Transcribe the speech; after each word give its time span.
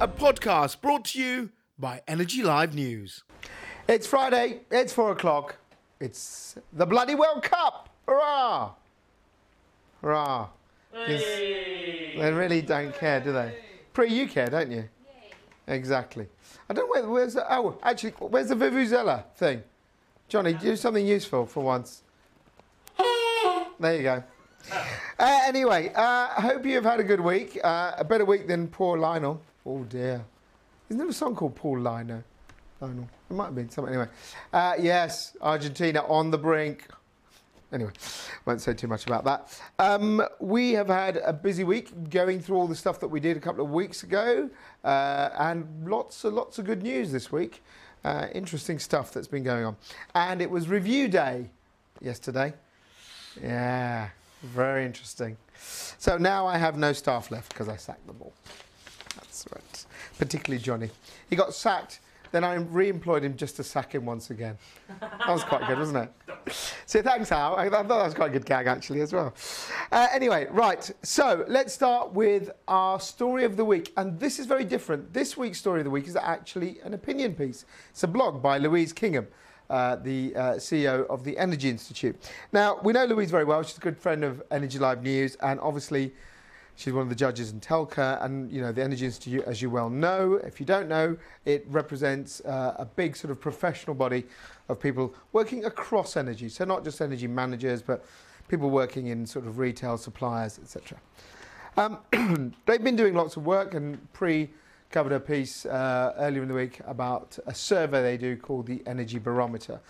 a 0.00 0.06
podcast 0.06 0.80
brought 0.80 1.06
to 1.06 1.20
you 1.20 1.50
by 1.76 2.00
Energy 2.06 2.40
Live 2.44 2.72
News. 2.72 3.24
It's 3.88 4.06
Friday, 4.06 4.60
it's 4.70 4.92
four 4.92 5.10
o'clock, 5.10 5.56
it's 5.98 6.56
the 6.72 6.86
bloody 6.86 7.16
World 7.16 7.42
Cup! 7.42 7.88
Hurrah! 8.06 8.70
Hurrah! 10.00 10.48
They 10.94 12.32
really 12.32 12.62
don't 12.62 12.94
care, 12.94 13.18
do 13.18 13.32
they? 13.32 13.56
Pri, 13.92 14.06
you 14.06 14.28
care, 14.28 14.46
don't 14.46 14.70
you? 14.70 14.88
Exactly. 15.66 16.28
I 16.70 16.74
don't 16.74 16.86
know 16.86 17.02
where, 17.02 17.10
where's 17.10 17.34
the, 17.34 17.52
oh, 17.52 17.76
actually, 17.82 18.12
where's 18.20 18.50
the 18.50 18.54
Vuvuzela 18.54 19.24
thing? 19.34 19.64
Johnny, 20.28 20.52
do 20.52 20.76
something 20.76 21.06
useful 21.06 21.44
for 21.46 21.64
once. 21.64 22.02
There 23.80 23.96
you 23.96 24.02
go. 24.02 24.24
Uh, 25.18 25.40
anyway, 25.44 25.92
uh, 25.94 26.30
I 26.36 26.40
hope 26.40 26.66
you've 26.66 26.82
had 26.82 26.98
a 26.98 27.04
good 27.04 27.20
week. 27.20 27.60
Uh, 27.62 27.92
a 27.96 28.04
better 28.04 28.24
week 28.24 28.48
than 28.48 28.66
poor 28.66 28.98
Lionel. 28.98 29.40
Oh 29.68 29.84
dear. 29.84 30.24
Isn't 30.88 30.96
there 30.96 31.08
a 31.08 31.12
song 31.12 31.36
called 31.36 31.54
Paul 31.54 31.80
Lionel? 31.80 32.24
Lionel. 32.80 33.06
It 33.28 33.34
might 33.34 33.44
have 33.46 33.54
been 33.54 33.68
something. 33.68 33.92
Anyway, 33.92 34.08
uh, 34.50 34.72
yes, 34.80 35.36
Argentina 35.42 36.02
on 36.06 36.30
the 36.30 36.38
brink. 36.38 36.86
Anyway, 37.70 37.90
won't 38.46 38.62
say 38.62 38.72
too 38.72 38.86
much 38.86 39.06
about 39.06 39.24
that. 39.24 39.60
Um, 39.78 40.24
we 40.40 40.72
have 40.72 40.88
had 40.88 41.18
a 41.18 41.34
busy 41.34 41.64
week 41.64 42.08
going 42.08 42.40
through 42.40 42.56
all 42.56 42.66
the 42.66 42.74
stuff 42.74 42.98
that 43.00 43.08
we 43.08 43.20
did 43.20 43.36
a 43.36 43.40
couple 43.40 43.62
of 43.62 43.70
weeks 43.70 44.04
ago, 44.04 44.48
uh, 44.84 45.28
and 45.38 45.86
lots 45.86 46.24
and 46.24 46.34
lots 46.34 46.58
of 46.58 46.64
good 46.64 46.82
news 46.82 47.12
this 47.12 47.30
week. 47.30 47.62
Uh, 48.06 48.28
interesting 48.32 48.78
stuff 48.78 49.12
that's 49.12 49.28
been 49.28 49.44
going 49.44 49.66
on. 49.66 49.76
And 50.14 50.40
it 50.40 50.50
was 50.50 50.70
review 50.70 51.08
day 51.08 51.50
yesterday. 52.00 52.54
Yeah, 53.42 54.08
very 54.42 54.86
interesting. 54.86 55.36
So 55.98 56.16
now 56.16 56.46
I 56.46 56.56
have 56.56 56.78
no 56.78 56.94
staff 56.94 57.30
left 57.30 57.50
because 57.50 57.68
I 57.68 57.76
sacked 57.76 58.06
them 58.06 58.16
all. 58.22 58.32
That's 59.44 59.52
right. 59.52 59.84
Particularly 60.18 60.62
Johnny. 60.62 60.90
He 61.30 61.36
got 61.36 61.54
sacked, 61.54 62.00
then 62.32 62.44
I 62.44 62.54
re 62.54 62.88
employed 62.88 63.22
him 63.22 63.36
just 63.36 63.56
to 63.56 63.64
sack 63.64 63.94
him 63.94 64.04
once 64.04 64.30
again. 64.30 64.58
That 65.00 65.28
was 65.28 65.44
quite 65.44 65.66
good, 65.66 65.78
wasn't 65.78 66.08
it? 66.08 66.54
So 66.86 67.02
thanks, 67.02 67.30
Al. 67.32 67.56
I 67.56 67.68
thought 67.68 67.88
that 67.88 68.04
was 68.04 68.14
quite 68.14 68.30
a 68.30 68.32
good 68.32 68.46
gag, 68.46 68.66
actually, 68.66 69.00
as 69.00 69.12
well. 69.12 69.34
Uh, 69.92 70.08
anyway, 70.12 70.46
right. 70.50 70.90
So 71.02 71.44
let's 71.48 71.72
start 71.72 72.12
with 72.12 72.50
our 72.66 73.00
story 73.00 73.44
of 73.44 73.56
the 73.56 73.64
week. 73.64 73.92
And 73.96 74.18
this 74.18 74.38
is 74.38 74.46
very 74.46 74.64
different. 74.64 75.12
This 75.12 75.36
week's 75.36 75.58
story 75.58 75.80
of 75.80 75.84
the 75.84 75.90
week 75.90 76.06
is 76.06 76.16
actually 76.16 76.80
an 76.84 76.94
opinion 76.94 77.34
piece. 77.34 77.64
It's 77.90 78.02
a 78.02 78.08
blog 78.08 78.42
by 78.42 78.58
Louise 78.58 78.92
Kingham. 78.92 79.28
Uh, 79.70 79.96
the 79.96 80.34
uh, 80.34 80.40
CEO 80.54 81.06
of 81.08 81.24
the 81.24 81.36
Energy 81.36 81.68
Institute. 81.68 82.16
Now, 82.54 82.80
we 82.82 82.94
know 82.94 83.04
Louise 83.04 83.30
very 83.30 83.44
well. 83.44 83.62
She's 83.62 83.76
a 83.76 83.80
good 83.80 83.98
friend 83.98 84.24
of 84.24 84.42
Energy 84.50 84.78
Live 84.78 85.02
News, 85.02 85.36
and 85.42 85.60
obviously, 85.60 86.14
she's 86.78 86.92
one 86.92 87.02
of 87.02 87.08
the 87.08 87.14
judges 87.14 87.50
in 87.50 87.60
Telca. 87.60 88.24
And 88.24 88.50
you 88.50 88.60
know, 88.60 88.70
the 88.72 88.82
Energy 88.82 89.04
Institute, 89.04 89.42
as 89.46 89.60
you 89.60 89.68
well 89.68 89.90
know, 89.90 90.34
if 90.44 90.60
you 90.60 90.66
don't 90.66 90.88
know, 90.88 91.16
it 91.44 91.66
represents 91.68 92.40
uh, 92.42 92.76
a 92.78 92.84
big 92.84 93.16
sort 93.16 93.32
of 93.32 93.40
professional 93.40 93.94
body 93.94 94.24
of 94.68 94.80
people 94.80 95.12
working 95.32 95.64
across 95.64 96.16
energy. 96.16 96.48
So 96.48 96.64
not 96.64 96.84
just 96.84 97.00
energy 97.00 97.26
managers, 97.26 97.82
but 97.82 98.04
people 98.46 98.70
working 98.70 99.08
in 99.08 99.26
sort 99.26 99.46
of 99.46 99.58
retail 99.58 99.98
suppliers, 99.98 100.58
etc. 100.62 100.98
Um, 101.76 102.54
they've 102.66 102.82
been 102.82 102.96
doing 102.96 103.14
lots 103.14 103.36
of 103.36 103.44
work, 103.44 103.74
and 103.74 104.12
Pri 104.12 104.48
covered 104.90 105.12
a 105.12 105.20
piece 105.20 105.66
uh, 105.66 106.14
earlier 106.16 106.42
in 106.42 106.48
the 106.48 106.54
week 106.54 106.80
about 106.86 107.38
a 107.46 107.54
survey 107.54 108.02
they 108.02 108.16
do 108.16 108.36
called 108.36 108.66
the 108.66 108.82
Energy 108.86 109.18
Barometer, 109.18 109.80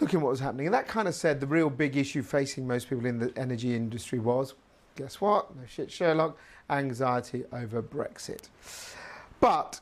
looking 0.00 0.18
at 0.18 0.22
what 0.22 0.30
was 0.30 0.40
happening. 0.40 0.66
And 0.66 0.74
that 0.74 0.88
kind 0.88 1.06
of 1.06 1.14
said 1.14 1.40
the 1.40 1.46
real 1.46 1.70
big 1.70 1.96
issue 1.96 2.22
facing 2.22 2.66
most 2.66 2.88
people 2.88 3.04
in 3.04 3.18
the 3.18 3.32
energy 3.36 3.76
industry 3.76 4.18
was 4.18 4.54
guess 4.96 5.20
what? 5.20 5.54
No 5.54 5.62
shit, 5.66 5.90
Sherlock, 5.90 6.36
anxiety 6.70 7.44
over 7.52 7.82
Brexit. 7.82 8.48
But 9.40 9.80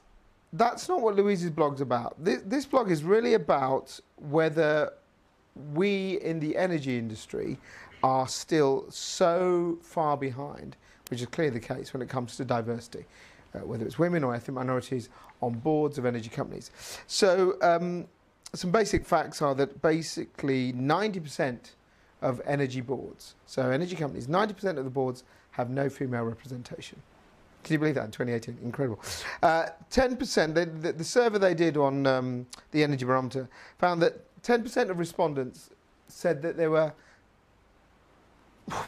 that's 0.52 0.88
not 0.88 1.00
what 1.00 1.16
Louise's 1.16 1.50
blog's 1.50 1.80
about. 1.80 2.22
This, 2.22 2.42
this 2.44 2.66
blog 2.66 2.90
is 2.90 3.02
really 3.02 3.34
about 3.34 3.98
whether 4.16 4.92
we 5.72 6.20
in 6.20 6.40
the 6.40 6.56
energy 6.56 6.98
industry 6.98 7.58
are 8.02 8.28
still 8.28 8.84
so 8.90 9.78
far 9.82 10.16
behind, 10.16 10.76
which 11.08 11.20
is 11.20 11.26
clearly 11.28 11.58
the 11.58 11.66
case 11.66 11.92
when 11.92 12.02
it 12.02 12.08
comes 12.08 12.36
to 12.36 12.44
diversity 12.44 13.06
uh, 13.54 13.60
whether 13.60 13.84
it's 13.84 13.98
women 13.98 14.24
or 14.24 14.34
ethnic 14.34 14.54
minorities, 14.54 15.08
on 15.40 15.52
boards 15.52 15.98
of 15.98 16.06
energy 16.06 16.28
companies. 16.28 16.70
So, 17.06 17.56
um, 17.62 18.06
some 18.54 18.70
basic 18.70 19.04
facts 19.04 19.42
are 19.42 19.54
that 19.56 19.82
basically 19.82 20.72
90% 20.72 21.72
of 22.22 22.40
energy 22.46 22.80
boards, 22.80 23.34
so 23.46 23.70
energy 23.70 23.96
companies, 23.96 24.26
90% 24.26 24.78
of 24.78 24.84
the 24.84 24.90
boards 24.90 25.24
have 25.52 25.70
no 25.70 25.88
female 25.88 26.24
representation. 26.24 27.00
Can 27.62 27.72
you 27.72 27.78
believe 27.78 27.94
that 27.94 28.04
in 28.04 28.10
2018? 28.10 28.58
Incredible. 28.62 29.00
Uh, 29.42 29.66
10%, 29.90 30.54
the, 30.54 30.92
the, 30.92 31.04
survey 31.04 31.38
they 31.38 31.54
did 31.54 31.76
on 31.76 32.06
um, 32.06 32.46
the 32.72 32.82
Energy 32.82 33.06
Barometer 33.06 33.48
found 33.78 34.02
that 34.02 34.20
10% 34.42 34.90
of 34.90 34.98
respondents 34.98 35.70
said 36.08 36.42
that 36.42 36.56
they 36.58 36.68
were, 36.68 36.92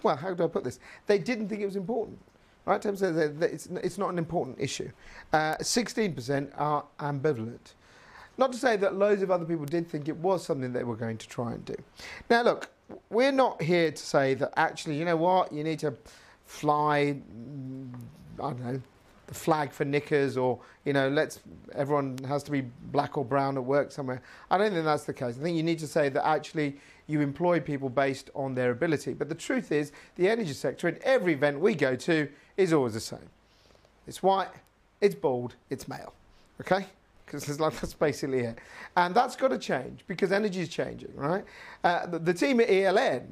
well, 0.03 0.17
how 0.17 0.35
do 0.35 0.45
I 0.45 0.49
put 0.49 0.63
this? 0.63 0.79
They 1.07 1.19
didn't 1.19 1.49
think 1.49 1.63
it 1.63 1.67
was 1.67 1.77
important. 1.77 2.19
Right, 2.67 2.85
it's, 2.85 3.67
it's 3.67 3.97
not 3.97 4.11
an 4.11 4.19
important 4.19 4.57
issue. 4.59 4.91
Uh, 5.33 5.55
16% 5.61 6.51
are 6.57 6.85
ambivalent. 6.99 7.75
Not 8.39 8.53
to 8.53 8.59
say 8.59 8.77
that 8.77 8.97
loads 8.97 9.23
of 9.23 9.31
other 9.31 9.45
people 9.45 9.65
did 9.65 9.89
think 9.89 10.09
it 10.09 10.17
was 10.17 10.45
something 10.45 10.73
they 10.73 10.83
were 10.83 10.97
going 10.97 11.17
to 11.17 11.29
try 11.29 11.53
and 11.53 11.65
do. 11.65 11.77
Now, 12.29 12.43
look, 12.43 12.69
we're 13.11 13.33
not 13.33 13.61
here 13.63 13.91
to 13.91 14.03
say 14.03 14.35
that 14.35 14.53
actually, 14.57 14.97
you 14.97 15.05
know 15.05 15.17
what, 15.17 15.53
you 15.53 15.65
need 15.65 15.79
to 15.81 15.95
fly, 16.45 17.17
I 18.39 18.51
don't 18.51 18.65
know, 18.65 18.81
the 19.27 19.35
flag 19.35 19.73
for 19.73 19.85
knickers 19.85 20.37
or, 20.37 20.61
you 20.85 20.93
know, 20.93 21.09
let's, 21.09 21.41
everyone 21.75 22.19
has 22.29 22.43
to 22.45 22.51
be 22.51 22.61
black 22.61 23.19
or 23.19 23.25
brown 23.25 23.57
at 23.57 23.65
work 23.65 23.91
somewhere. 23.91 24.23
I 24.51 24.59
don't 24.59 24.73
think 24.73 24.85
that's 24.85 25.05
the 25.05 25.13
case. 25.13 25.37
I 25.39 25.43
think 25.43 25.57
you 25.57 25.63
need 25.65 25.81
to 25.81 25.89
say 25.89 26.09
that 26.09 26.27
actually 26.27 26.77
you 27.09 27.21
employ 27.21 27.61
people 27.61 27.89
based 27.89 28.31
on 28.35 28.55
their 28.55 28.71
ability. 28.71 29.15
But 29.15 29.29
the 29.29 29.35
truth 29.35 29.73
is, 29.73 29.93
the 30.17 30.29
energy 30.29 30.53
sector, 30.53 30.89
in 30.89 30.99
every 31.03 31.33
event 31.33 31.59
we 31.59 31.75
go 31.75 31.97
to, 31.97 32.29
is 32.57 32.73
always 32.73 32.95
the 32.95 33.01
same. 33.01 33.31
It's 34.07 34.23
white, 34.23 34.51
it's 35.01 35.15
bald, 35.15 35.55
it's 35.71 35.89
male. 35.89 36.13
Okay? 36.61 36.87
Because 37.27 37.61
like, 37.61 37.75
that's 37.81 37.95
basically 37.95 38.41
it. 38.41 38.59
And 38.97 39.15
that's 39.15 39.37
got 39.37 39.49
to 39.49 39.59
change 39.59 40.05
because 40.07 40.33
energy 40.33 40.61
is 40.61 40.69
changing, 40.69 41.15
right? 41.15 41.45
Uh, 41.85 42.07
the, 42.07 42.19
the, 42.19 42.35
team 42.35 42.61
at 42.61 42.69
ELN 42.69 43.27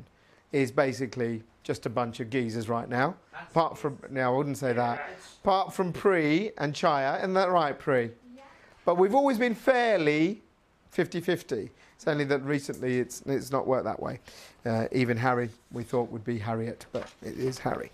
is 0.52 0.70
basically 0.70 1.42
just 1.62 1.86
a 1.86 1.90
bunch 1.90 2.20
of 2.20 2.28
geezers 2.28 2.68
right 2.68 2.88
now. 2.88 3.16
That's 3.32 3.50
apart 3.50 3.78
from, 3.78 3.98
now, 4.10 4.34
I 4.34 4.36
wouldn't 4.36 4.58
say 4.58 4.72
that. 4.72 5.08
Apart 5.42 5.72
from 5.72 5.92
Pri 5.92 6.52
and 6.58 6.74
Chaya, 6.74 7.18
isn't 7.18 7.34
that 7.34 7.50
right, 7.50 7.78
Pri? 7.78 8.10
Yeah. 8.34 8.42
But 8.84 8.96
we've 8.96 9.14
always 9.14 9.38
been 9.38 9.54
fairly 9.54 10.42
50 10.90 11.20
50. 11.20 11.70
It's 11.96 12.06
only 12.06 12.24
that 12.24 12.42
recently 12.44 12.98
it's, 12.98 13.22
it's 13.22 13.50
not 13.50 13.66
worked 13.66 13.84
that 13.84 14.00
way. 14.00 14.20
Uh, 14.66 14.86
even 14.92 15.16
Harry, 15.16 15.48
we 15.72 15.82
thought 15.82 16.10
would 16.10 16.24
be 16.24 16.38
Harriet, 16.38 16.86
but 16.92 17.10
it 17.22 17.38
is 17.38 17.58
Harry. 17.58 17.90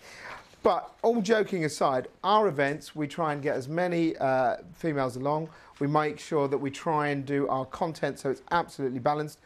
But 0.63 0.93
all 1.01 1.21
joking 1.21 1.65
aside, 1.65 2.07
our 2.23 2.47
events, 2.47 2.95
we 2.95 3.07
try 3.07 3.33
and 3.33 3.41
get 3.41 3.55
as 3.55 3.67
many 3.67 4.15
uh, 4.17 4.57
females 4.73 5.15
along. 5.15 5.49
We 5.79 5.87
make 5.87 6.19
sure 6.19 6.47
that 6.47 6.57
we 6.57 6.69
try 6.69 7.07
and 7.07 7.25
do 7.25 7.47
our 7.47 7.65
content 7.65 8.19
so 8.19 8.29
it's 8.29 8.43
absolutely 8.51 8.99
balanced. 8.99 9.39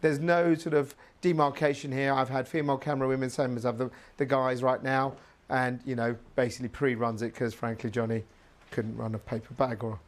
There's 0.00 0.20
no 0.20 0.54
sort 0.54 0.74
of 0.74 0.94
demarcation 1.20 1.90
here. 1.90 2.12
I've 2.12 2.28
had 2.28 2.46
female 2.46 2.78
camera 2.78 3.08
women, 3.08 3.30
same 3.30 3.56
as 3.56 3.66
I've 3.66 3.78
the, 3.78 3.90
the 4.16 4.26
guys 4.26 4.62
right 4.62 4.82
now. 4.82 5.14
And, 5.48 5.80
you 5.84 5.96
know, 5.96 6.14
basically 6.36 6.68
Pri 6.68 6.94
runs 6.94 7.22
it 7.22 7.34
because, 7.34 7.52
frankly, 7.52 7.90
Johnny 7.90 8.22
couldn't 8.70 8.96
run 8.96 9.16
a 9.16 9.18
paper 9.18 9.52
bag 9.54 9.82
or 9.82 9.98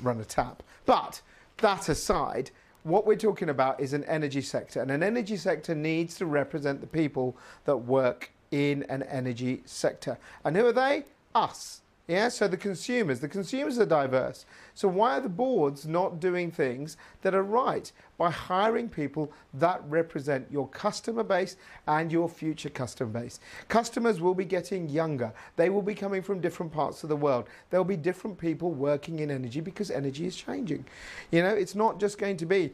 run 0.00 0.18
a 0.20 0.24
tap. 0.24 0.62
But 0.86 1.20
that 1.58 1.90
aside, 1.90 2.50
what 2.84 3.06
we're 3.06 3.16
talking 3.16 3.50
about 3.50 3.80
is 3.80 3.92
an 3.92 4.04
energy 4.04 4.40
sector, 4.40 4.80
and 4.80 4.90
an 4.90 5.02
energy 5.02 5.36
sector 5.36 5.74
needs 5.74 6.16
to 6.16 6.26
represent 6.26 6.80
the 6.80 6.86
people 6.86 7.36
that 7.66 7.76
work 7.76 8.30
in 8.50 8.84
an 8.84 9.02
energy 9.04 9.62
sector. 9.64 10.18
And 10.44 10.56
who 10.56 10.66
are 10.66 10.72
they? 10.72 11.04
Us. 11.34 11.82
Yeah, 12.08 12.30
so 12.30 12.48
the 12.48 12.56
consumers, 12.56 13.20
the 13.20 13.28
consumers 13.28 13.78
are 13.78 13.84
diverse. 13.84 14.46
So 14.74 14.88
why 14.88 15.18
are 15.18 15.20
the 15.20 15.28
boards 15.28 15.86
not 15.86 16.20
doing 16.20 16.50
things 16.50 16.96
that 17.20 17.34
are 17.34 17.42
right 17.42 17.92
by 18.16 18.30
hiring 18.30 18.88
people 18.88 19.30
that 19.52 19.82
represent 19.86 20.46
your 20.50 20.68
customer 20.68 21.22
base 21.22 21.56
and 21.86 22.10
your 22.10 22.26
future 22.26 22.70
customer 22.70 23.10
base? 23.10 23.40
Customers 23.68 24.22
will 24.22 24.34
be 24.34 24.46
getting 24.46 24.88
younger. 24.88 25.34
They 25.56 25.68
will 25.68 25.82
be 25.82 25.94
coming 25.94 26.22
from 26.22 26.40
different 26.40 26.72
parts 26.72 27.02
of 27.02 27.10
the 27.10 27.16
world. 27.16 27.46
There'll 27.68 27.84
be 27.84 27.96
different 27.96 28.38
people 28.38 28.70
working 28.70 29.18
in 29.18 29.30
energy 29.30 29.60
because 29.60 29.90
energy 29.90 30.26
is 30.26 30.34
changing. 30.34 30.86
You 31.30 31.42
know, 31.42 31.54
it's 31.54 31.74
not 31.74 32.00
just 32.00 32.16
going 32.16 32.38
to 32.38 32.46
be 32.46 32.72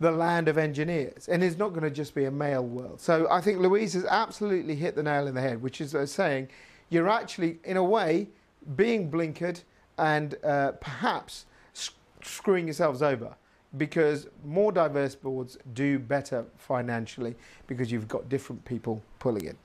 the 0.00 0.10
land 0.10 0.48
of 0.48 0.58
engineers, 0.58 1.28
and 1.28 1.42
it's 1.42 1.56
not 1.56 1.70
going 1.70 1.82
to 1.82 1.90
just 1.90 2.14
be 2.14 2.24
a 2.24 2.30
male 2.30 2.64
world. 2.64 3.00
So 3.00 3.28
I 3.30 3.40
think 3.40 3.60
Louise 3.60 3.92
has 3.94 4.04
absolutely 4.04 4.74
hit 4.74 4.96
the 4.96 5.02
nail 5.02 5.26
in 5.26 5.34
the 5.34 5.40
head, 5.40 5.62
which 5.62 5.80
is 5.80 5.94
uh, 5.94 6.04
saying 6.06 6.48
you're 6.90 7.08
actually, 7.08 7.58
in 7.64 7.76
a 7.76 7.84
way, 7.84 8.28
being 8.76 9.10
blinkered 9.10 9.62
and 9.98 10.36
uh, 10.44 10.72
perhaps 10.72 11.46
sc- 11.72 11.94
screwing 12.22 12.66
yourselves 12.66 13.02
over 13.02 13.34
because 13.76 14.28
more 14.44 14.70
diverse 14.72 15.14
boards 15.14 15.58
do 15.74 15.98
better 15.98 16.44
financially 16.56 17.34
because 17.66 17.90
you've 17.90 18.08
got 18.08 18.28
different 18.28 18.64
people 18.64 19.02
pulling 19.18 19.46
in. 19.46 19.56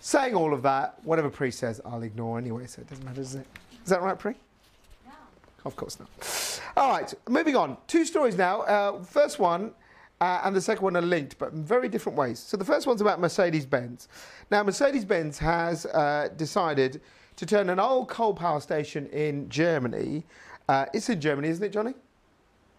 Saying 0.00 0.34
all 0.34 0.52
of 0.52 0.62
that, 0.62 0.98
whatever 1.04 1.30
Pri 1.30 1.50
says, 1.50 1.80
I'll 1.84 2.02
ignore 2.02 2.38
anyway, 2.38 2.66
so 2.66 2.82
it 2.82 2.88
doesn't 2.88 3.04
matter, 3.04 3.16
does 3.16 3.36
it? 3.36 3.46
Is 3.84 3.90
that 3.90 4.02
right, 4.02 4.18
Pri? 4.18 4.34
Yeah. 5.04 5.12
of 5.64 5.76
course 5.76 5.98
not. 5.98 6.53
All 6.76 6.90
right, 6.90 7.14
moving 7.28 7.54
on. 7.54 7.76
Two 7.86 8.04
stories 8.04 8.36
now. 8.36 8.62
Uh, 8.62 9.02
first 9.04 9.38
one 9.38 9.72
uh, 10.20 10.40
and 10.44 10.56
the 10.56 10.60
second 10.60 10.82
one 10.82 10.96
are 10.96 11.02
linked, 11.02 11.38
but 11.38 11.52
in 11.52 11.62
very 11.62 11.88
different 11.88 12.18
ways. 12.18 12.40
So 12.40 12.56
the 12.56 12.64
first 12.64 12.86
one's 12.86 13.00
about 13.00 13.20
Mercedes 13.20 13.64
Benz. 13.64 14.08
Now, 14.50 14.62
Mercedes 14.64 15.04
Benz 15.04 15.38
has 15.38 15.86
uh, 15.86 16.30
decided 16.36 17.00
to 17.36 17.46
turn 17.46 17.70
an 17.70 17.78
old 17.78 18.08
coal 18.08 18.34
power 18.34 18.60
station 18.60 19.06
in 19.06 19.48
Germany. 19.48 20.24
Uh, 20.68 20.86
it's 20.92 21.08
in 21.08 21.20
Germany, 21.20 21.48
isn't 21.48 21.64
it, 21.64 21.72
Johnny? 21.72 21.94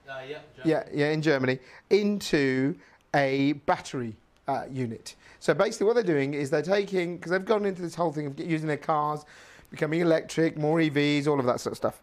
Uh, 0.10 0.22
yeah, 0.30 0.38
Yeah, 0.66 0.84
yeah, 0.94 1.12
in 1.12 1.22
Germany, 1.22 1.60
into 1.90 2.76
a 3.14 3.54
battery 3.54 4.16
uh, 4.48 4.64
unit. 4.70 5.16
So 5.40 5.54
basically, 5.54 5.88
what 5.88 5.94
they're 5.94 6.04
doing 6.04 6.34
is 6.34 6.50
they're 6.50 6.62
taking 6.62 7.16
because 7.16 7.32
they've 7.32 7.46
gone 7.46 7.66
into 7.66 7.82
this 7.82 7.96
whole 7.96 8.12
thing 8.12 8.28
of 8.28 8.40
using 8.40 8.68
their 8.68 8.78
cars, 8.78 9.24
becoming 9.72 10.02
electric, 10.02 10.58
more 10.58 10.80
EVs, 10.80 11.28
all 11.28 11.40
of 11.40 11.46
that 11.46 11.60
sort 11.62 11.72
of 11.72 11.78
stuff. 11.78 12.02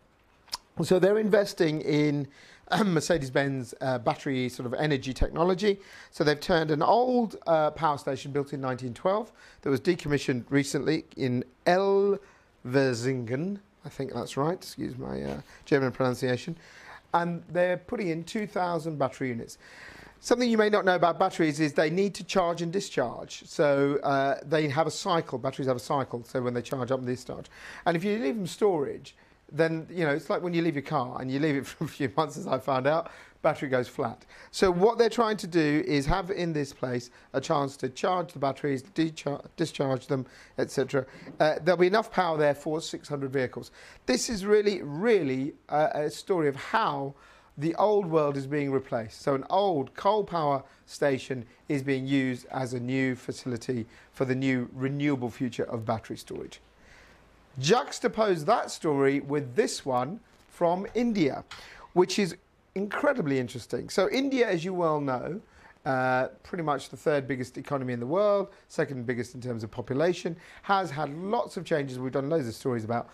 So 0.81 0.99
they're 0.99 1.19
investing 1.19 1.83
in 1.83 2.29
Mercedes-Benz 2.85 3.75
uh, 3.81 3.99
battery 3.99 4.49
sort 4.49 4.67
of 4.67 4.73
energy 4.75 5.13
technology. 5.13 5.79
So 6.11 6.25
they've 6.25 6.41
turned 6.41 6.71
an 6.71 6.83
old 6.83 7.37
uh, 7.47 7.73
power 7.73 7.99
station 7.99 8.33
built 8.33 8.55
in 8.55 8.63
1912 8.63 9.31
that 9.61 9.71
was 9.71 9.81
decommissioned 9.81 10.45
recently 10.49 11.05
in 11.17 11.45
Elverlingsen. 11.67 13.59
I 13.85 13.89
think 13.89 14.15
that's 14.15 14.37
right. 14.37 14.55
Excuse 14.55 14.97
my 14.97 15.23
uh, 15.23 15.41
German 15.67 15.93
pronunciation. 15.93 16.57
And 17.13 17.43
they're 17.51 17.77
putting 17.77 18.09
in 18.09 18.25
2,000 18.25 18.99
battery 18.99 19.29
units. 19.29 19.59
Something 20.21 20.49
you 20.49 20.57
may 20.57 20.71
not 20.71 20.87
know 20.87 20.95
about 20.95 21.19
batteries 21.19 21.61
is 21.61 21.75
they 21.75 21.91
need 21.91 22.15
to 22.15 22.25
charge 22.25 22.63
and 22.63 22.73
discharge. 22.73 23.43
So 23.45 23.99
uh, 24.05 24.37
they 24.45 24.69
have 24.69 24.87
a 24.87 24.91
cycle. 24.91 25.37
Batteries 25.37 25.69
have 25.69 25.77
a 25.77 25.81
cycle. 25.81 26.25
So 26.25 26.41
when 26.41 26.55
they 26.55 26.63
charge 26.63 26.91
up 26.91 27.01
and 27.01 27.07
discharge, 27.07 27.47
and 27.85 27.97
if 27.97 28.05
you 28.05 28.19
leave 28.19 28.37
them 28.37 28.47
storage, 28.47 29.15
then 29.53 29.87
you 29.91 30.05
know 30.05 30.11
it's 30.11 30.31
like 30.31 30.43
when 30.43 30.55
you 30.55 30.63
leave 30.63 30.75
your 30.75 30.83
car 30.83 31.21
and 31.21 31.31
you 31.31 31.39
leave 31.39 31.57
it 31.57 31.67
for 31.67 31.85
a 31.85 31.89
few 31.89 32.11
months, 32.17 32.37
as 32.37 32.47
I 32.47 32.59
found 32.59 32.87
out, 32.87 33.11
battery 33.43 33.69
goes 33.69 33.89
flat. 33.89 34.25
So 34.51 34.71
what 34.71 34.99
they're 34.99 35.11
trying 35.11 35.37
to 35.39 35.47
do 35.47 35.85
is 35.87 36.07
have 36.07 36.31
in 36.31 36.53
this 36.53 36.73
place 36.73 37.11
a 37.33 37.41
chance 37.41 37.77
to 37.79 37.89
charge 37.89 38.33
the 38.33 38.39
batteries, 38.39 38.83
discharge, 38.83 40.07
them, 40.07 40.27
etc. 40.59 41.05
Uh, 41.39 41.57
there'll 41.63 41.81
be 41.81 41.89
enough 41.89 42.11
power 42.11 42.39
there 42.39 42.55
for 42.55 42.81
600 42.81 43.31
vehicles. 43.31 43.73
This 44.07 44.31
is 44.31 44.47
really, 44.47 44.81
really 44.83 45.55
uh, 45.69 45.89
a 45.93 46.11
story 46.11 46.49
of 46.49 46.57
how 46.57 47.15
the 47.59 47.75
old 47.75 48.07
world 48.07 48.37
is 48.37 48.47
being 48.47 48.71
replaced. 48.71 49.21
So 49.21 49.35
an 49.35 49.45
old 49.51 49.95
coal 49.95 50.25
power 50.25 50.63
station 50.87 51.45
is 51.69 51.83
being 51.83 52.07
used 52.07 52.47
as 52.51 52.73
a 52.73 52.81
new 52.81 53.15
facility 53.15 53.87
for 54.13 54.25
the 54.25 54.35
new 54.35 54.71
renewable 54.73 55.31
future 55.31 55.65
of 55.65 55.85
battery 55.85 56.17
storage. 56.17 56.61
Juxtapose 57.61 58.45
that 58.47 58.71
story 58.71 59.21
with 59.21 59.55
this 59.55 59.85
one 59.85 60.21
from 60.51 60.87
India, 60.95 61.45
which 61.93 62.19
is 62.19 62.37
incredibly 62.75 63.39
interesting. 63.39 63.89
So 63.89 64.09
India, 64.11 64.49
as 64.49 64.65
you 64.65 64.73
well 64.73 65.01
know, 65.01 65.41
uh, 65.85 66.29
pretty 66.43 66.63
much 66.63 66.89
the 66.89 66.97
third 66.97 67.27
biggest 67.27 67.59
economy 67.59 67.93
in 67.93 68.01
the 68.01 68.07
world, 68.07 68.49
second 68.69 69.05
biggest 69.05 69.35
in 69.35 69.41
terms 69.41 69.65
of 69.65 69.71
population, 69.71 70.37
has 70.63 70.91
had 70.91 71.13
lots 71.15 71.57
of 71.57 71.65
changes. 71.65 71.99
We've 71.99 72.13
done 72.13 72.31
loads 72.31 72.49
of 72.49 72.55
stories 72.55 72.85
about 72.85 73.11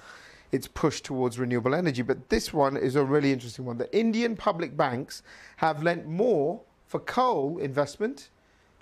its 0.53 0.69
push 0.69 1.01
towards 1.01 1.39
renewable 1.39 1.75
energy. 1.75 2.03
But 2.03 2.29
this 2.29 2.53
one 2.53 2.77
is 2.77 2.97
a 2.97 3.05
really 3.05 3.33
interesting 3.33 3.65
one. 3.65 3.79
The 3.79 3.95
Indian 3.97 4.37
public 4.37 4.77
banks 4.77 5.23
have 5.57 5.83
lent 5.83 6.07
more 6.07 6.61
for 6.87 7.01
coal 7.01 7.59
investment 7.59 8.31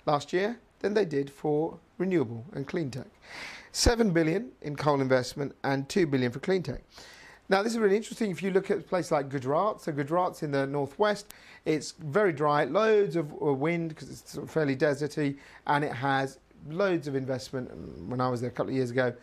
last 0.05 0.31
year 0.31 0.59
than 0.79 0.93
they 0.93 1.05
did 1.05 1.29
for 1.29 1.79
renewable 1.97 2.45
and 2.53 2.67
clean 2.67 2.91
tech. 2.91 3.07
7 3.71 4.11
billion 4.11 4.51
in 4.61 4.75
coal 4.75 5.01
investment 5.01 5.55
and 5.63 5.87
2 5.89 6.07
billion 6.07 6.31
for 6.31 6.39
clean 6.39 6.63
tech. 6.63 6.83
Now, 7.49 7.63
this 7.63 7.73
is 7.73 7.79
really 7.79 7.95
interesting 7.95 8.29
if 8.29 8.43
you 8.43 8.51
look 8.51 8.69
at 8.71 8.79
a 8.79 8.81
place 8.81 9.09
like 9.09 9.29
Gujarat. 9.29 9.81
So, 9.81 9.91
Gujarat's 9.93 10.43
in 10.43 10.51
the 10.51 10.67
northwest. 10.67 11.33
It's 11.63 11.91
very 11.91 12.33
dry, 12.33 12.65
loads 12.65 13.15
of 13.15 13.31
uh, 13.33 13.53
wind 13.53 13.89
because 13.89 14.09
it's 14.09 14.33
sort 14.33 14.45
of 14.45 14.51
fairly 14.51 14.75
deserty, 14.75 15.37
and 15.65 15.83
it 15.83 15.93
has 15.93 16.39
loads 16.69 17.07
of 17.07 17.15
investment. 17.15 17.69
When 18.09 18.19
I 18.19 18.27
was 18.29 18.41
there 18.41 18.49
a 18.49 18.53
couple 18.53 18.71
of 18.71 18.75
years 18.75 18.91
ago, 18.91 19.13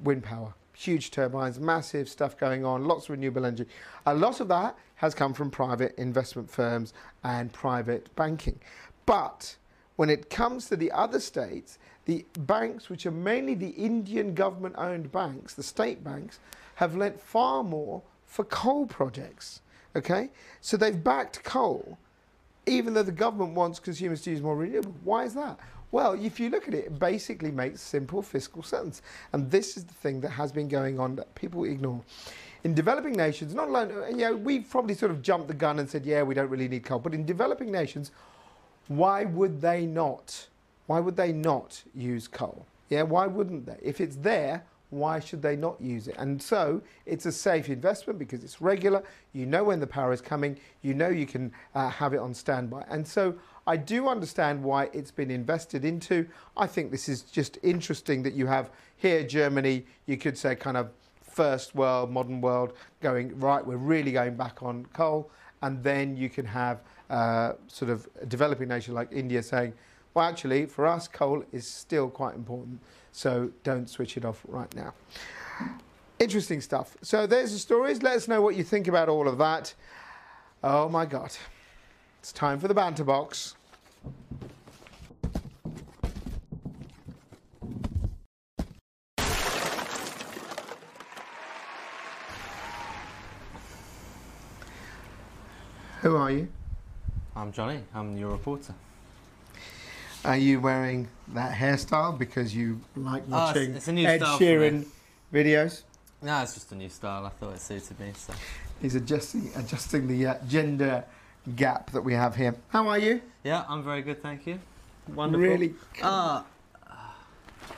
wind 0.00 0.24
power 0.24 0.52
huge 0.80 1.10
turbines, 1.10 1.60
massive 1.60 2.08
stuff 2.08 2.38
going 2.38 2.64
on, 2.64 2.86
lots 2.86 3.04
of 3.04 3.10
renewable 3.10 3.44
energy. 3.44 3.66
A 4.06 4.14
lot 4.14 4.40
of 4.40 4.48
that 4.48 4.76
has 4.94 5.14
come 5.14 5.34
from 5.34 5.50
private 5.50 5.94
investment 5.98 6.50
firms 6.50 6.94
and 7.22 7.52
private 7.52 8.14
banking. 8.16 8.58
But 9.04 9.56
when 10.00 10.08
it 10.08 10.30
comes 10.30 10.66
to 10.66 10.76
the 10.76 10.90
other 10.92 11.20
states, 11.20 11.78
the 12.06 12.24
banks, 12.38 12.88
which 12.88 13.04
are 13.04 13.10
mainly 13.10 13.52
the 13.52 13.68
Indian 13.68 14.32
government 14.32 14.74
owned 14.78 15.12
banks, 15.12 15.52
the 15.52 15.62
state 15.62 16.02
banks, 16.02 16.38
have 16.76 16.96
lent 16.96 17.20
far 17.20 17.62
more 17.62 18.00
for 18.24 18.46
coal 18.46 18.86
projects. 18.86 19.60
Okay? 19.94 20.30
So 20.62 20.78
they've 20.78 21.04
backed 21.04 21.44
coal, 21.44 21.98
even 22.64 22.94
though 22.94 23.02
the 23.02 23.12
government 23.12 23.52
wants 23.52 23.78
consumers 23.78 24.22
to 24.22 24.30
use 24.30 24.40
more 24.40 24.56
renewable. 24.56 24.94
Why 25.04 25.24
is 25.24 25.34
that? 25.34 25.58
Well, 25.92 26.14
if 26.14 26.40
you 26.40 26.48
look 26.48 26.66
at 26.66 26.72
it, 26.72 26.86
it 26.86 26.98
basically 26.98 27.50
makes 27.50 27.82
simple 27.82 28.22
fiscal 28.22 28.62
sense. 28.62 29.02
And 29.34 29.50
this 29.50 29.76
is 29.76 29.84
the 29.84 29.92
thing 29.92 30.22
that 30.22 30.30
has 30.30 30.50
been 30.50 30.68
going 30.68 30.98
on 30.98 31.14
that 31.16 31.34
people 31.34 31.64
ignore. 31.64 32.00
In 32.64 32.72
developing 32.72 33.12
nations, 33.12 33.54
not 33.54 33.68
alone, 33.68 33.90
you 34.12 34.24
know, 34.24 34.34
we've 34.34 34.66
probably 34.66 34.94
sort 34.94 35.10
of 35.10 35.20
jumped 35.20 35.48
the 35.48 35.52
gun 35.52 35.78
and 35.78 35.90
said, 35.90 36.06
yeah, 36.06 36.22
we 36.22 36.34
don't 36.34 36.48
really 36.48 36.68
need 36.68 36.84
coal. 36.84 37.00
But 37.00 37.12
in 37.12 37.26
developing 37.26 37.70
nations, 37.70 38.12
why 38.90 39.24
would 39.24 39.60
they 39.60 39.86
not? 39.86 40.48
Why 40.88 40.98
would 40.98 41.16
they 41.16 41.32
not 41.32 41.80
use 41.94 42.26
coal? 42.26 42.66
Yeah, 42.88 43.02
why 43.02 43.28
wouldn't 43.28 43.64
they? 43.64 43.76
If 43.80 44.00
it's 44.00 44.16
there, 44.16 44.64
why 44.90 45.20
should 45.20 45.42
they 45.42 45.54
not 45.54 45.80
use 45.80 46.08
it? 46.08 46.16
And 46.18 46.42
so 46.42 46.82
it's 47.06 47.24
a 47.24 47.30
safe 47.30 47.68
investment 47.68 48.18
because 48.18 48.42
it's 48.42 48.60
regular. 48.60 49.04
You 49.32 49.46
know 49.46 49.62
when 49.62 49.78
the 49.78 49.86
power 49.86 50.12
is 50.12 50.20
coming. 50.20 50.58
You 50.82 50.94
know 50.94 51.08
you 51.08 51.24
can 51.24 51.52
uh, 51.76 51.88
have 51.88 52.14
it 52.14 52.18
on 52.18 52.34
standby. 52.34 52.84
And 52.90 53.06
so 53.06 53.36
I 53.64 53.76
do 53.76 54.08
understand 54.08 54.60
why 54.60 54.90
it's 54.92 55.12
been 55.12 55.30
invested 55.30 55.84
into. 55.84 56.26
I 56.56 56.66
think 56.66 56.90
this 56.90 57.08
is 57.08 57.22
just 57.22 57.58
interesting 57.62 58.24
that 58.24 58.34
you 58.34 58.48
have 58.48 58.70
here 58.96 59.22
Germany, 59.22 59.86
you 60.06 60.16
could 60.16 60.36
say 60.36 60.56
kind 60.56 60.76
of 60.76 60.90
first 61.22 61.76
world, 61.76 62.10
modern 62.10 62.40
world, 62.40 62.72
going, 63.00 63.38
right, 63.38 63.64
we're 63.64 63.76
really 63.76 64.10
going 64.10 64.34
back 64.34 64.64
on 64.64 64.84
coal. 64.92 65.30
And 65.62 65.80
then 65.84 66.16
you 66.16 66.28
can 66.28 66.46
have 66.46 66.80
uh, 67.10 67.54
sort 67.66 67.90
of 67.90 68.08
developing 68.28 68.68
nation 68.68 68.94
like 68.94 69.08
India 69.12 69.42
saying, 69.42 69.74
well, 70.14 70.26
actually, 70.26 70.66
for 70.66 70.86
us, 70.86 71.06
coal 71.06 71.44
is 71.52 71.66
still 71.66 72.08
quite 72.08 72.34
important. 72.34 72.80
So 73.12 73.50
don't 73.64 73.88
switch 73.88 74.16
it 74.16 74.24
off 74.24 74.42
right 74.48 74.74
now. 74.74 74.94
Interesting 76.18 76.60
stuff. 76.60 76.96
So 77.02 77.26
there's 77.26 77.52
the 77.52 77.58
stories. 77.58 78.02
Let 78.02 78.16
us 78.16 78.28
know 78.28 78.40
what 78.40 78.54
you 78.56 78.64
think 78.64 78.88
about 78.88 79.08
all 79.08 79.28
of 79.28 79.38
that. 79.38 79.74
Oh 80.62 80.88
my 80.88 81.06
God. 81.06 81.36
It's 82.20 82.32
time 82.32 82.60
for 82.60 82.68
the 82.68 82.74
banter 82.74 83.04
box. 83.04 83.54
Who 96.02 96.16
are 96.16 96.30
you? 96.30 96.48
I'm 97.36 97.52
Johnny. 97.52 97.80
I'm 97.94 98.16
your 98.16 98.30
reporter. 98.30 98.74
Are 100.24 100.36
you 100.36 100.60
wearing 100.60 101.08
that 101.28 101.56
hairstyle 101.56 102.18
because 102.18 102.54
you 102.54 102.80
like 102.96 103.22
Oh, 103.30 103.50
it's- 103.50 103.54
watching 103.56 103.74
it's 103.74 103.88
a 103.88 103.92
new 103.92 104.06
Ed 104.06 104.18
style 104.18 104.36
for 104.36 104.42
me. 104.44 104.48
Sheeran 104.48 104.86
videos? 105.32 105.82
No, 106.22 106.42
it's 106.42 106.54
just 106.54 106.70
a 106.72 106.74
new 106.74 106.88
style. 106.90 107.24
I 107.24 107.30
thought 107.30 107.54
it 107.54 107.60
suited 107.60 107.98
me. 107.98 108.12
So 108.14 108.34
He's 108.82 108.94
adjusting 108.94 109.50
adjusting 109.56 110.06
the 110.08 110.26
uh, 110.26 110.34
gender 110.48 111.04
gap 111.56 111.90
that 111.92 112.02
we 112.02 112.12
have 112.14 112.36
here. 112.36 112.54
How 112.68 112.88
are 112.88 112.98
you? 112.98 113.22
yeah, 113.44 113.64
I'm 113.68 113.82
very 113.82 114.02
good, 114.02 114.22
thank 114.22 114.46
you. 114.46 114.58
Wonderful. 115.14 115.40
Really 115.46 115.74
Ah, 116.02 116.44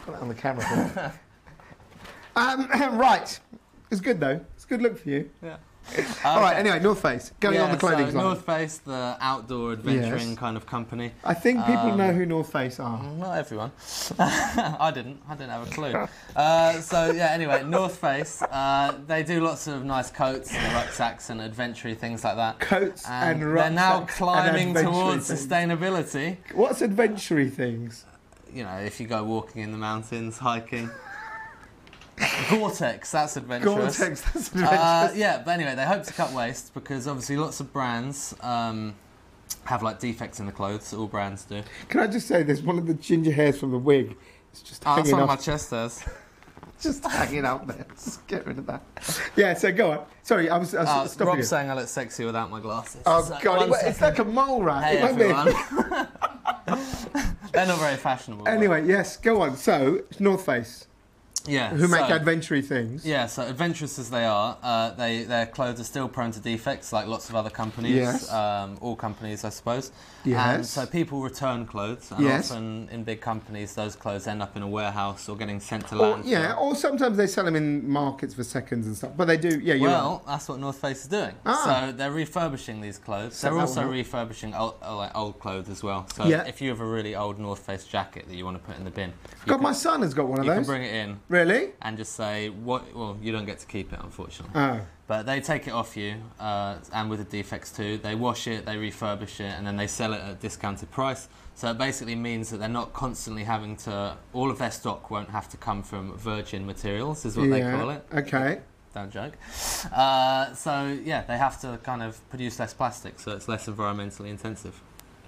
got 0.06 0.16
it 0.16 0.23
on 0.23 0.28
the 0.28 0.35
camera. 0.35 0.64
for 0.64 0.76
me. 1.09 2.68
um, 2.80 2.99
right. 2.99 3.38
It's 3.92 4.00
good 4.00 4.18
though. 4.18 4.40
It's 4.56 4.64
a 4.64 4.68
good 4.68 4.82
look 4.82 4.99
for 4.99 5.09
you. 5.11 5.30
yeah. 5.42 5.56
All 6.24 6.40
right. 6.40 6.56
Anyway, 6.56 6.78
North 6.80 7.02
Face 7.02 7.32
going 7.40 7.56
yeah, 7.56 7.64
on 7.64 7.72
the 7.72 7.76
clothing 7.76 8.10
so 8.10 8.16
line. 8.16 8.24
North 8.26 8.46
Face, 8.46 8.78
the 8.78 9.16
outdoor 9.20 9.72
adventuring 9.72 10.30
Yes. 10.30 10.38
kind 10.38 10.56
of 10.56 10.64
company. 10.64 11.12
I 11.24 11.34
think 11.34 11.60
people 11.66 11.90
Um, 11.90 11.98
know 11.98 12.12
who 12.12 12.24
North 12.24 12.50
Face 12.52 12.80
are. 12.80 13.02
Not 13.02 13.36
everyone. 13.36 13.72
I 14.18 14.90
didn't. 14.94 15.20
I 15.28 15.34
didn't 15.34 15.50
have 15.50 15.66
a 15.66 15.70
clue. 15.70 16.06
Uh, 16.34 16.72
so 16.80 17.10
yeah. 17.12 17.26
Anyway, 17.32 17.62
North 17.64 17.96
Face. 17.98 18.40
Uh, 18.42 18.94
they 19.06 19.22
do 19.22 19.40
lots 19.40 19.66
of 19.66 19.84
nice 19.84 20.10
coats 20.10 20.52
and 20.54 20.72
rucksacks 20.74 21.30
and 21.30 21.40
adventure 21.40 21.94
things 21.94 22.24
like 22.24 22.36
that. 22.36 22.60
Coats 22.60 23.04
and, 23.08 23.42
And 23.42 23.56
they're 23.56 23.70
now 23.70 24.00
climbing 24.06 24.74
towards 24.74 25.28
things. 25.28 25.46
sustainability. 25.46 26.36
What's 26.54 26.80
adventure 26.80 27.48
things? 27.48 28.04
You 28.54 28.64
know, 28.64 28.76
if 28.78 29.00
you 29.00 29.06
go 29.06 29.24
walking 29.24 29.62
in 29.62 29.72
the 29.72 29.78
mountains, 29.78 30.38
hiking. 30.38 30.90
Gore-Tex, 32.50 33.11
that's 33.11 33.37
adventurous. 33.37 33.99
Gore-Tex. 33.99 34.21
That's 34.33 34.54
Uh, 34.57 35.12
yeah, 35.14 35.42
but 35.45 35.52
anyway, 35.52 35.75
they 35.75 35.85
hope 35.87 36.02
to 36.04 36.12
cut 36.12 36.33
waste 36.33 36.75
because 36.75 37.07
obviously 37.09 37.37
lots 37.37 37.61
of 37.61 37.73
brands 37.73 38.35
um, 38.42 38.95
have 39.64 39.83
like 39.83 39.99
defects 39.99 40.38
in 40.40 40.47
the 40.47 40.52
clothes. 40.52 40.92
All 40.92 41.07
brands 41.07 41.45
do. 41.45 41.62
Can 41.88 42.00
I 42.00 42.07
just 42.07 42.28
say, 42.28 42.42
there's 42.42 42.62
one 42.62 42.78
of 42.78 42.87
the 42.87 42.95
ginger 42.95 43.33
hairs 43.33 43.59
from 43.59 43.71
the 43.73 43.78
wig. 43.78 44.16
It's 44.52 44.62
just 44.62 44.83
Oh, 44.87 44.97
that's 44.97 45.09
hanging 45.09 45.23
on 45.23 45.28
my 45.28 45.37
chest. 45.37 45.71
There's. 45.71 46.04
just 46.81 47.04
hanging 47.07 47.45
out 47.47 47.66
there. 47.66 47.87
Just 47.95 48.26
get 48.26 48.45
rid 48.47 48.59
of 48.59 48.66
that. 48.66 48.83
Yeah, 49.37 49.54
so 49.54 49.73
go 49.73 49.92
on. 49.92 50.04
Sorry, 50.25 50.50
I 50.50 50.59
was, 50.59 50.75
I 50.75 50.81
was 50.81 50.88
Uh, 50.88 51.07
stopping 51.07 51.26
Rob's 51.28 51.38
you. 51.38 51.45
saying 51.45 51.71
I 51.71 51.75
look 51.75 51.88
sexy 51.88 52.25
without 52.25 52.50
my 52.50 52.61
glasses. 52.61 53.02
Oh, 53.07 53.23
So, 53.23 53.38
God, 53.42 53.69
it- 53.69 53.75
it's 53.87 54.00
like 54.00 54.19
a 54.19 54.25
mole 54.25 54.62
rat. 54.62 54.85
Hey 54.85 54.99
It 54.99 55.02
won't 55.02 55.16
be- 55.19 55.25
everyone. 55.25 56.09
They're 57.52 57.66
not 57.66 57.78
very 57.78 57.97
fashionable. 57.97 58.45
but- 58.45 58.50
Anyway, 58.52 58.87
yes, 58.87 59.16
go 59.16 59.40
on. 59.42 59.57
So, 59.57 60.00
it's 60.11 60.21
North 60.21 60.45
Face, 60.47 60.87
yeah. 61.49 61.70
who 61.70 61.88
make 61.88 62.06
so- 62.08 62.14
adventure 62.16 62.61
things. 62.62 63.04
Yeah, 63.06 63.26
so 63.26 63.42
adventurous 63.46 63.99
as 63.99 64.11
they 64.11 64.25
are, 64.25 64.56
uh, 64.62 64.90
they 64.90 65.25
their 65.25 65.46
clothes 65.46 65.80
are 65.80 65.84
still 65.84 66.08
prone 66.08 66.30
to 66.32 66.40
defects, 66.40 66.92
like 66.92 67.06
lots 67.06 67.28
of 67.30 67.34
other 67.37 67.50
companies. 67.50 67.94
Yes. 67.96 68.30
Um, 68.32 68.78
all 68.80 68.96
companies, 68.96 69.44
I 69.44 69.49
suppose. 69.50 69.92
Yes. 70.25 70.54
And 70.54 70.66
so 70.66 70.87
people 70.87 71.20
return 71.22 71.66
clothes, 71.66 72.11
and 72.12 72.22
Yes. 72.25 72.50
often 72.50 72.88
in 72.92 73.02
big 73.04 73.20
companies, 73.20 73.75
those 73.75 73.96
clothes 73.96 74.26
end 74.26 74.40
up 74.42 74.56
in 74.56 74.62
a 74.62 74.68
warehouse 74.68 75.28
or 75.28 75.37
getting 75.37 75.58
sent 75.61 75.88
to 75.88 75.94
landfill. 75.96 76.22
yeah, 76.26 76.54
or 76.54 76.75
sometimes 76.76 77.16
they 77.16 77.26
sell 77.26 77.44
them 77.44 77.56
in 77.56 77.88
markets 77.88 78.34
for 78.34 78.44
seconds 78.44 78.87
and 78.87 78.96
stuff. 78.96 79.12
But 79.16 79.25
they 79.26 79.37
do, 79.37 79.58
yeah, 79.61 79.76
Well, 79.80 80.22
that's 80.26 80.49
what 80.49 80.61
North 80.61 80.80
Face 80.80 81.02
is 81.02 81.08
doing. 81.08 81.34
Ah. 81.44 81.87
So 81.87 81.92
they're 81.92 82.12
refurbishing 82.12 82.80
these 82.80 82.99
clothes. 82.99 83.37
So 83.37 83.49
they're 83.50 83.58
also 83.58 83.84
refurbishing 83.87 84.54
old, 84.54 84.75
uh, 84.82 84.96
like 84.96 85.16
old 85.16 85.40
clothes 85.40 85.68
as 85.68 85.82
well. 85.82 86.06
So 86.14 86.25
Yeah. 86.26 86.44
if 86.44 86.61
you 86.61 86.68
have 86.70 86.80
a 86.80 86.87
really 86.87 87.16
old 87.16 87.38
North 87.40 87.61
Face 87.61 87.84
jacket 87.84 88.26
that 88.28 88.34
you 88.37 88.44
want 88.44 88.58
to 88.58 88.62
put 88.62 88.76
in 88.78 88.84
the 88.84 88.90
bin, 88.90 89.12
God, 89.46 89.56
can, 89.56 89.62
my 89.62 89.72
son 89.72 90.02
has 90.02 90.14
got 90.14 90.26
one 90.28 90.38
of 90.38 90.44
you 90.44 90.50
can 90.52 90.58
those. 90.58 90.66
bring 90.66 90.82
it 90.82 90.94
in 90.94 91.18
Really? 91.32 91.70
and 91.80 91.96
just 91.96 92.14
say 92.14 92.50
what. 92.50 92.94
Well, 92.94 93.16
you 93.22 93.32
don't 93.32 93.46
get 93.46 93.58
to 93.60 93.66
keep 93.66 93.90
it, 93.94 94.00
unfortunately. 94.02 94.52
Oh. 94.54 94.80
But 95.06 95.24
they 95.24 95.40
take 95.40 95.66
it 95.66 95.72
off 95.72 95.96
you, 95.96 96.16
uh, 96.38 96.76
and 96.92 97.08
with 97.08 97.20
the 97.20 97.24
defects 97.24 97.72
too. 97.72 97.96
They 97.96 98.14
wash 98.14 98.46
it, 98.46 98.66
they 98.66 98.76
refurbish 98.76 99.40
it, 99.40 99.54
and 99.56 99.66
then 99.66 99.78
they 99.78 99.86
sell 99.86 100.12
it 100.12 100.20
at 100.20 100.30
a 100.30 100.34
discounted 100.34 100.90
price. 100.90 101.28
So 101.54 101.70
it 101.70 101.78
basically 101.78 102.16
means 102.16 102.50
that 102.50 102.58
they're 102.58 102.68
not 102.68 102.92
constantly 102.92 103.44
having 103.44 103.78
to. 103.78 104.14
All 104.34 104.50
of 104.50 104.58
their 104.58 104.70
stock 104.70 105.10
won't 105.10 105.30
have 105.30 105.48
to 105.48 105.56
come 105.56 105.82
from 105.82 106.16
virgin 106.18 106.66
materials, 106.66 107.24
is 107.24 107.34
what 107.36 107.48
they 107.48 107.62
call 107.62 107.88
it. 107.88 108.04
Okay. 108.12 108.60
Don't 108.94 109.10
joke. 109.10 109.32
Uh, 109.90 110.52
so 110.52 110.98
yeah, 111.02 111.22
they 111.22 111.38
have 111.38 111.58
to 111.62 111.78
kind 111.82 112.02
of 112.02 112.20
produce 112.28 112.58
less 112.58 112.74
plastic, 112.74 113.18
so 113.18 113.32
it's 113.32 113.48
less 113.48 113.66
environmentally 113.68 114.28
intensive. 114.28 114.82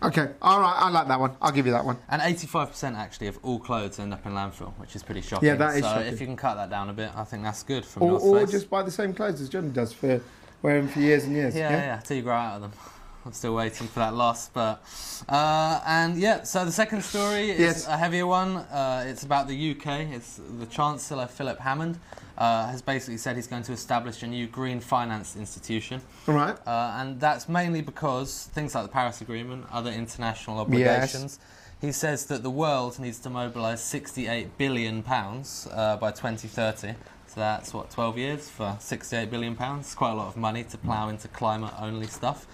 Okay. 0.04 0.28
All 0.42 0.60
right. 0.60 0.74
I 0.76 0.90
like 0.90 1.08
that 1.08 1.18
one. 1.20 1.32
I'll 1.40 1.52
give 1.52 1.66
you 1.66 1.72
that 1.72 1.84
one. 1.84 1.96
And 2.08 2.20
85% 2.22 2.94
actually 2.96 3.28
of 3.28 3.38
all 3.42 3.58
clothes 3.58 3.98
end 3.98 4.12
up 4.12 4.24
in 4.26 4.32
landfill, 4.32 4.72
which 4.78 4.94
is 4.96 5.02
pretty 5.02 5.20
shocking. 5.22 5.48
Yeah, 5.48 5.54
that 5.56 5.76
is 5.76 5.82
so 5.82 5.88
shocking. 5.88 6.06
if 6.12 6.20
you 6.20 6.26
can 6.26 6.36
cut 6.36 6.56
that 6.56 6.70
down 6.70 6.90
a 6.90 6.92
bit, 6.92 7.10
I 7.16 7.24
think 7.24 7.42
that's 7.42 7.62
good 7.62 7.84
from 7.84 8.02
Or, 8.04 8.10
North 8.10 8.22
or 8.22 8.40
Face. 8.40 8.50
just 8.50 8.70
buy 8.70 8.82
the 8.82 8.90
same 8.90 9.14
clothes 9.14 9.40
as 9.40 9.48
John 9.48 9.72
does 9.72 9.92
for 9.92 10.20
wearing 10.62 10.88
for 10.88 11.00
years 11.00 11.24
and 11.24 11.32
years. 11.34 11.54
Yeah, 11.54 11.70
yeah, 11.70 12.00
till 12.00 12.16
you 12.16 12.22
grow 12.22 12.34
out 12.34 12.56
of 12.56 12.62
them. 12.62 12.72
I'm 13.26 13.32
still 13.32 13.54
waiting 13.54 13.86
for 13.88 14.00
that 14.00 14.14
loss, 14.14 14.48
but 14.50 14.82
uh, 15.28 15.80
and 15.86 16.16
yeah. 16.18 16.42
So 16.42 16.64
the 16.64 16.72
second 16.72 17.02
story 17.02 17.50
is 17.50 17.58
Yes. 17.60 17.86
a 17.88 17.96
heavier 17.96 18.26
one. 18.26 18.56
Uh, 18.56 19.04
it's 19.06 19.22
about 19.22 19.48
the 19.48 19.70
UK. 19.70 19.86
It's 20.12 20.38
the 20.58 20.66
Chancellor 20.66 21.26
Philip 21.26 21.58
Hammond 21.58 21.98
uh, 22.36 22.66
has 22.66 22.82
basically 22.82 23.16
said 23.16 23.36
he's 23.36 23.46
going 23.46 23.62
to 23.62 23.72
establish 23.72 24.22
a 24.22 24.26
new 24.26 24.46
green 24.46 24.78
finance 24.80 25.36
institution, 25.36 26.02
All 26.28 26.34
right. 26.34 26.56
uh, 26.66 26.96
and 27.00 27.18
that's 27.18 27.48
mainly 27.48 27.80
because 27.80 28.50
things 28.52 28.74
like 28.74 28.84
the 28.84 28.90
Paris 28.90 29.20
Agreement, 29.22 29.64
other 29.72 29.90
international 29.90 30.58
obligations. 30.58 31.38
Yes. 31.40 31.48
He 31.80 31.92
says 31.92 32.26
that 32.26 32.42
the 32.42 32.50
world 32.50 32.98
needs 32.98 33.18
to 33.20 33.30
mobilise 33.30 33.82
68 33.82 34.56
billion 34.58 35.02
pounds 35.02 35.66
uh, 35.72 35.96
by 35.96 36.10
2030. 36.10 36.94
So 37.26 37.40
that's 37.40 37.74
what 37.74 37.90
12 37.90 38.16
years 38.18 38.48
for 38.48 38.76
68 38.80 39.28
billion 39.30 39.54
pounds. 39.56 39.86
It's 39.86 39.94
quite 39.94 40.12
a 40.12 40.14
lot 40.14 40.28
of 40.28 40.36
money 40.36 40.62
to 40.64 40.78
plough 40.78 41.08
into 41.08 41.26
climate-only 41.28 42.06
stuff. 42.06 42.46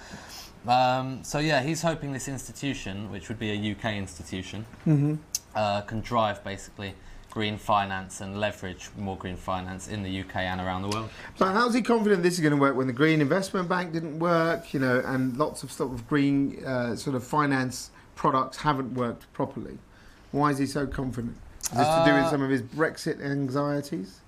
Um, 0.66 1.24
so 1.24 1.38
yeah, 1.38 1.62
he's 1.62 1.82
hoping 1.82 2.12
this 2.12 2.28
institution, 2.28 3.10
which 3.10 3.28
would 3.28 3.38
be 3.38 3.50
a 3.50 3.72
UK 3.72 3.94
institution, 3.94 4.64
Mm-hmm. 4.86 5.14
uh, 5.54 5.80
can 5.82 6.00
drive 6.00 6.42
basically 6.44 6.94
green 7.30 7.56
finance 7.58 8.20
and 8.20 8.40
leverage 8.40 8.90
more 8.98 9.16
green 9.16 9.36
finance 9.36 9.86
in 9.88 10.02
the 10.02 10.20
UK 10.20 10.36
and 10.36 10.60
around 10.60 10.82
the 10.82 10.88
world. 10.88 11.08
But 11.38 11.52
how's 11.52 11.74
he 11.74 11.80
confident 11.82 12.22
this 12.24 12.34
is 12.34 12.40
going 12.40 12.50
to 12.54 12.56
work 12.60 12.74
when 12.76 12.88
the 12.88 12.92
Green 12.92 13.20
Investment 13.20 13.68
Bank 13.68 13.92
didn't 13.92 14.18
work, 14.18 14.74
you 14.74 14.80
know, 14.80 15.00
and 15.06 15.36
lots 15.36 15.62
of 15.62 15.70
sort 15.70 15.92
of 15.92 16.08
green 16.08 16.62
uh, 16.64 16.96
sort 16.96 17.14
of 17.14 17.22
finance 17.24 17.90
products 18.16 18.56
haven't 18.58 18.94
worked 18.94 19.32
properly? 19.32 19.78
Why 20.32 20.50
is 20.50 20.58
he 20.58 20.66
so 20.66 20.86
confident? 20.88 21.36
Is 21.62 21.78
this 21.78 21.86
to 21.86 22.02
do 22.04 22.14
with 22.14 22.24
Uh, 22.24 22.30
some 22.30 22.42
of 22.42 22.50
his 22.50 22.62
Brexit 22.62 23.24
anxieties? 23.24 24.20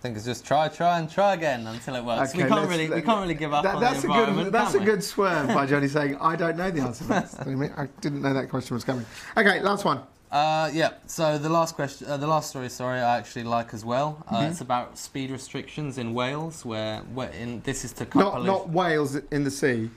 I 0.00 0.02
think 0.02 0.16
it's 0.16 0.24
just 0.24 0.46
try, 0.46 0.66
try, 0.68 0.98
and 0.98 1.10
try 1.10 1.34
again 1.34 1.66
until 1.66 1.94
it 1.94 2.02
works. 2.02 2.34
we 2.34 2.42
can't 2.44 2.66
really, 2.70 2.88
we 2.88 3.02
can't 3.02 3.20
really 3.20 3.34
give 3.34 3.52
up 3.52 3.64
That- 3.64 3.74
on 3.74 3.80
that's 3.82 4.02
a 4.02 4.06
good. 4.06 4.50
That's 4.50 4.72
a 4.72 4.80
good 4.80 5.04
swerve 5.04 5.48
by 5.48 5.66
Johnny 5.66 5.88
saying, 5.98 6.16
"I 6.22 6.36
don't 6.36 6.56
know 6.56 6.70
the 6.70 6.80
answer." 6.80 7.04
to 7.04 7.10
this." 7.10 7.34
I 7.38 7.86
didn't 8.00 8.22
know 8.22 8.32
that 8.32 8.48
question 8.48 8.72
was 8.72 8.82
coming. 8.82 9.04
Okay, 9.36 9.60
last 9.60 9.84
one. 9.84 10.00
Uh, 10.32 10.70
yeah. 10.72 10.92
So 11.04 11.36
the 11.36 11.50
last 11.50 11.74
question, 11.74 12.06
uh, 12.08 12.16
the 12.16 12.26
last 12.26 12.48
story, 12.48 12.70
sorry, 12.70 13.00
I 13.00 13.18
actually 13.18 13.44
like 13.44 13.74
as 13.74 13.84
well. 13.84 14.24
Uh, 14.26 14.36
Mm-hmm. 14.36 14.50
It's 14.52 14.62
about 14.62 14.96
speed 14.96 15.30
restrictions 15.30 15.98
in 15.98 16.14
Wales, 16.14 16.64
where, 16.64 17.00
where 17.12 17.28
in 17.32 17.60
this 17.60 17.84
is 17.84 17.92
to 17.94 18.06
Not 18.14 18.42
not 18.44 18.70
Wales 18.70 19.16
in 19.30 19.44
the 19.44 19.50
sea. 19.50 19.90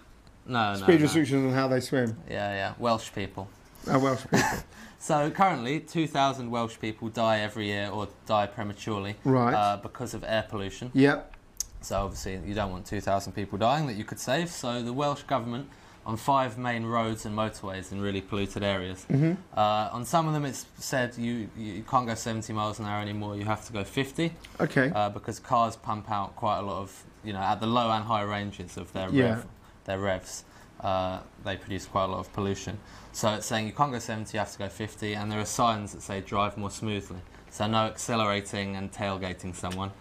no, 0.45 0.74
no, 0.74 0.79
Speed 0.79 1.00
no. 1.00 1.03
restrictions 1.03 1.45
on 1.45 1.53
how 1.53 1.69
they 1.69 1.79
swim. 1.79 2.17
Yeah, 2.29 2.51
yeah. 2.53 2.74
Welsh 2.77 3.10
people. 3.15 3.48
Oh, 3.89 4.00
Welsh 4.00 4.24
people. 4.24 4.50
So 5.03 5.29
currently, 5.31 5.81
2,000 5.81 6.50
Welsh 6.50 6.79
people 6.79 7.10
die 7.10 7.39
every 7.39 7.65
year 7.67 7.89
or 7.91 8.07
die 8.25 8.48
prematurely 8.48 9.17
Right. 9.25 9.53
uh, 9.53 9.75
because 9.83 10.13
of 10.13 10.24
air 10.24 10.45
pollution. 10.50 10.91
yep. 10.93 11.33
So 11.81 11.98
obviously, 12.05 12.39
you 12.48 12.53
don't 12.53 12.72
want 12.72 12.86
2,000 12.86 13.33
people 13.33 13.57
dying 13.57 13.86
that 13.88 13.95
you 13.98 14.05
could 14.05 14.17
save. 14.19 14.50
So 14.50 14.81
the 14.81 14.93
Welsh 14.93 15.24
government, 15.24 15.67
on 16.05 16.15
five 16.15 16.57
main 16.57 16.86
roads 16.86 17.25
and 17.25 17.36
motorways 17.36 17.91
in 17.91 18.00
really 18.00 18.22
polluted 18.22 18.63
areas, 18.63 19.03
hmm 19.10 19.33
uh, 19.57 19.89
on 19.91 20.05
some 20.05 20.25
of 20.25 20.33
them 20.33 20.45
it's 20.45 20.65
said 20.79 21.17
you, 21.17 21.50
you 21.57 21.83
can't 21.83 22.07
go 22.07 22.15
70 22.15 22.53
miles 22.53 22.79
an 22.79 22.86
hour 22.86 23.01
anymore. 23.01 23.36
You 23.36 23.43
have 23.43 23.65
to 23.67 23.74
go 23.74 23.83
50 23.83 24.31
Okay. 24.62 24.89
uh, 24.95 25.10
because 25.10 25.38
cars 25.41 25.75
pump 25.75 26.10
out 26.10 26.33
quite 26.38 26.60
a 26.60 26.62
lot 26.62 26.81
of, 26.81 27.03
you 27.25 27.33
know, 27.33 27.39
at 27.41 27.60
the 27.60 27.67
low 27.67 27.91
and 27.91 28.05
high 28.05 28.22
ranges 28.24 28.77
of 28.77 28.93
their 28.93 29.10
Yeah. 29.10 29.24
rev, 29.24 29.45
their 29.83 30.00
revs. 30.00 30.45
Uh, 30.84 31.20
they 31.46 31.56
produce 31.56 31.86
quite 31.86 32.04
a 32.06 32.08
lot 32.08 32.20
of 32.20 32.32
pollution. 32.34 32.78
So 33.13 33.34
it's 33.36 33.46
saying 33.48 33.68
you 33.68 33.74
can't 33.74 33.92
go 33.92 34.00
70, 34.00 34.34
you 34.34 34.40
have 34.40 34.52
to 34.52 34.60
go 34.60 34.68
50, 34.68 35.13
and 35.13 35.32
there 35.32 35.40
are 35.40 35.46
signs 35.46 35.94
that 35.94 36.02
say 36.02 36.20
drive 36.22 36.58
more 36.58 36.72
smoothly. 36.72 37.20
So 37.52 37.68
no 37.68 37.86
accelerating 37.86 38.75
and 38.75 38.92
tailgating 38.92 39.56
someone. 39.56 39.92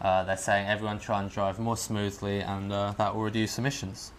Uh, 0.00 0.24
they're 0.24 0.36
saying 0.36 0.66
everyone 0.66 0.98
try 0.98 1.20
and 1.20 1.30
drive 1.30 1.58
more 1.58 1.76
smoothly, 1.76 2.40
and 2.40 2.72
uh, 2.72 2.94
that 2.96 3.14
will 3.14 3.22
reduce 3.22 3.58
emissions. 3.58 4.12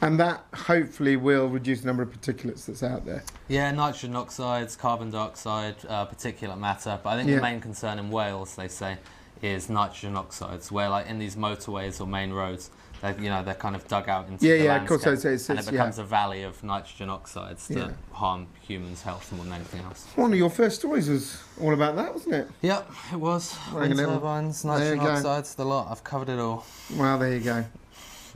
and 0.00 0.20
that 0.20 0.44
hopefully 0.54 1.16
will 1.16 1.48
reduce 1.48 1.80
the 1.80 1.86
number 1.86 2.02
of 2.02 2.10
particulates 2.12 2.66
that's 2.66 2.82
out 2.82 3.06
there. 3.06 3.22
Yeah, 3.48 3.70
nitrogen 3.70 4.14
oxides, 4.16 4.76
carbon 4.76 5.10
dioxide, 5.10 5.76
uh, 5.88 6.04
particulate 6.06 6.58
matter. 6.58 6.98
But 7.02 7.10
I 7.10 7.16
think 7.16 7.30
Yeah. 7.30 7.36
the 7.36 7.42
main 7.42 7.60
concern 7.60 7.98
in 7.98 8.10
Wales, 8.10 8.54
they 8.54 8.68
say, 8.68 8.98
is 9.40 9.70
nitrogen 9.70 10.14
oxides, 10.16 10.70
where 10.70 10.88
like 10.90 11.06
in 11.06 11.18
these 11.18 11.36
motorways 11.36 12.00
or 12.00 12.06
main 12.06 12.32
roads, 12.32 12.70
they 13.12 13.22
you 13.22 13.28
know 13.30 13.42
they're 13.42 13.54
kind 13.54 13.76
of 13.76 13.86
dug 13.88 14.08
out 14.08 14.28
into 14.28 14.46
Yeah, 14.46 14.56
the 14.56 14.64
yeah, 14.64 14.82
of 14.82 14.88
course, 14.88 15.02
it's- 15.02 15.24
it's- 15.24 15.48
and 15.50 15.58
it 15.58 15.70
becomes 15.70 15.98
yeah. 15.98 16.04
a 16.04 16.06
valley 16.06 16.42
of 16.42 16.62
nitrogen 16.64 17.10
oxides 17.10 17.68
that 17.68 17.76
Yeah. 17.78 17.90
harm 18.12 18.46
humans' 18.62 19.02
health 19.02 19.30
more 19.32 19.44
than 19.44 19.52
anything 19.54 19.82
else. 19.82 20.06
One 20.16 20.32
of 20.32 20.38
your 20.38 20.50
first 20.50 20.76
stories 20.80 21.08
was 21.08 21.36
all 21.60 21.74
about 21.74 21.96
that, 21.96 22.12
wasn't 22.14 22.34
it? 22.34 22.48
Yep, 22.62 22.90
it 23.12 23.16
was. 23.16 23.56
Wind 23.72 23.96
turbines, 23.96 24.64
nitrogen 24.64 25.00
oxides, 25.00 25.54
the 25.54 25.64
lot. 25.64 25.88
I've 25.90 26.04
covered 26.04 26.28
it 26.30 26.38
all. 26.38 26.64
Well, 26.96 27.18
there 27.18 27.32
you 27.34 27.40
go. 27.40 27.64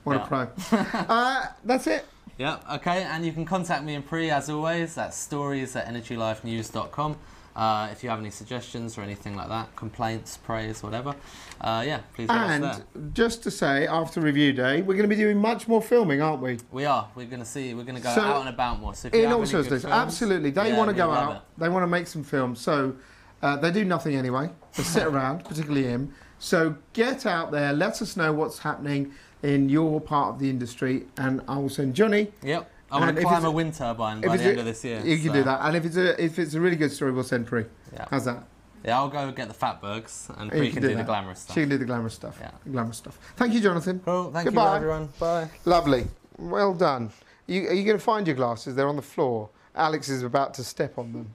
What 0.05 0.17
Yeah. 0.17 0.25
a 0.25 0.27
pro. 0.27 0.49
uh, 1.09 1.47
that's 1.65 1.87
it. 1.87 2.05
Yep, 2.39 2.65
okay, 2.75 3.03
and 3.03 3.27
you 3.27 3.33
can 3.33 3.45
contact 3.45 3.83
me 3.85 3.95
in 3.95 4.03
Pri 4.03 4.31
as 4.31 4.49
always. 4.49 4.95
That's 4.95 5.17
stories 5.17 5.75
at 5.75 5.87
energylivenews.com. 5.89 7.17
Uh, 7.59 7.89
if 7.91 8.05
you 8.05 8.09
have 8.09 8.21
any 8.21 8.31
suggestions 8.31 8.97
or 8.97 9.03
anything 9.03 9.35
like 9.35 9.49
that, 9.49 9.75
complaints, 9.75 10.37
praise, 10.37 10.81
whatever, 10.81 11.13
uh, 11.61 11.83
yeah, 11.85 11.99
please 12.15 12.29
let 12.29 12.39
us 12.39 12.61
there. 12.61 12.85
And 12.95 13.15
just 13.17 13.43
to 13.43 13.51
say, 13.51 13.85
after 13.89 14.21
review 14.21 14.53
day, 14.53 14.81
we're 14.81 14.95
going 14.95 15.09
to 15.11 15.15
be 15.17 15.21
doing 15.21 15.39
much 15.39 15.67
more 15.67 15.83
filming, 15.83 16.23
aren't 16.23 16.41
we? 16.41 16.59
We 16.71 16.85
are. 16.85 17.09
We're 17.17 17.27
going 17.27 17.41
to 17.41 17.45
see. 17.45 17.75
We're 17.75 17.83
going 17.83 17.97
to 17.97 18.01
go 18.01 18.15
So, 18.15 18.21
out 18.21 18.41
and 18.43 18.49
about 18.49 18.79
more. 18.79 18.95
So 18.95 19.09
if 19.09 19.15
you 19.15 19.25
In 19.25 19.33
all 19.33 19.45
seriousness, 19.45 19.85
absolutely. 19.85 20.51
They 20.51 20.69
yeah, 20.69 20.79
want 20.79 20.89
to 20.91 20.95
go 20.95 21.11
out. 21.11 21.37
it. 21.37 21.43
They 21.59 21.69
want 21.69 21.83
to 21.83 21.89
make 21.89 22.07
some 22.07 22.23
films. 22.23 22.61
So 22.61 22.95
uh, 23.43 23.57
they 23.57 23.73
do 23.73 23.85
nothing 23.85 24.15
anyway. 24.15 24.51
They 24.77 24.85
sit 24.85 25.03
around, 25.13 25.45
particularly 25.45 25.83
him. 25.83 26.15
So 26.39 26.77
get 26.93 27.27
out 27.27 27.51
there. 27.51 27.73
Let 27.73 28.01
us 28.01 28.17
know 28.17 28.33
what's 28.33 28.61
happening 28.61 29.13
in 29.43 29.69
your 29.69 30.01
part 30.01 30.35
of 30.35 30.39
the 30.39 30.49
industry, 30.49 31.07
and 31.17 31.43
I 31.49 31.59
will 31.59 31.69
send 31.69 31.95
Johnny. 31.95 32.31
Yep. 32.45 32.71
I 32.91 33.01
want 33.01 33.17
to 33.17 33.23
climb 33.23 33.45
a 33.45 33.51
wind 33.51 33.75
turbine 33.75 34.21
by 34.21 34.37
the 34.37 34.45
a- 34.45 34.51
end 34.51 34.61
of 34.61 34.65
this 34.65 34.85
year. 34.85 35.01
You 35.05 35.17
can 35.19 35.29
so, 35.29 35.33
do 35.35 35.43
that. 35.45 35.61
And 35.63 35.77
if 35.77 35.85
it's 35.85 35.97
a 35.97 36.23
if 36.23 36.39
it's 36.39 36.55
a 36.55 36.61
really 36.61 36.77
good 36.77 36.93
story, 36.93 37.13
we'll 37.13 37.25
send 37.25 37.47
Pri. 37.47 37.67
Yeah. 37.93 38.07
How's 38.11 38.25
that? 38.25 38.45
Yeah, 38.85 38.99
I'll 38.99 39.09
go 39.09 39.31
get 39.33 39.49
the 39.49 39.55
fatbergs 39.55 40.31
and 40.41 40.53
You 40.53 40.67
can 40.67 40.73
can 40.75 40.83
do 40.83 40.89
do 40.91 40.95
the 40.97 41.05
glamorous 41.05 41.41
stuff. 41.41 41.55
She 41.55 41.61
can 41.63 41.69
do 41.69 41.79
the 41.79 41.85
glamorous 41.85 42.15
stuff. 42.15 42.39
Yeah. 42.41 42.51
Glamorous 42.71 42.97
stuff. 42.97 43.19
Thank 43.37 43.53
you, 43.53 43.61
Jonathan. 43.61 44.01
Cool. 44.05 44.31
Thank 44.31 44.47
Goodbye. 44.47 44.71
you, 44.71 44.77
everyone. 44.77 45.09
Bye. 45.19 45.51
Lovely. 45.65 46.07
Well 46.39 46.75
done. 46.75 47.11
You, 47.47 47.69
are 47.69 47.73
you 47.73 47.85
going 47.85 47.99
to 47.99 48.05
find 48.05 48.27
your 48.27 48.37
glasses? 48.37 48.77
They're 48.77 48.89
on 48.89 48.97
the 48.97 49.03
floor. 49.03 49.51
Alex 49.75 50.09
is 50.09 50.23
about 50.23 50.55
to 50.55 50.65
step 50.65 50.97
on 50.99 51.13
them. 51.13 51.35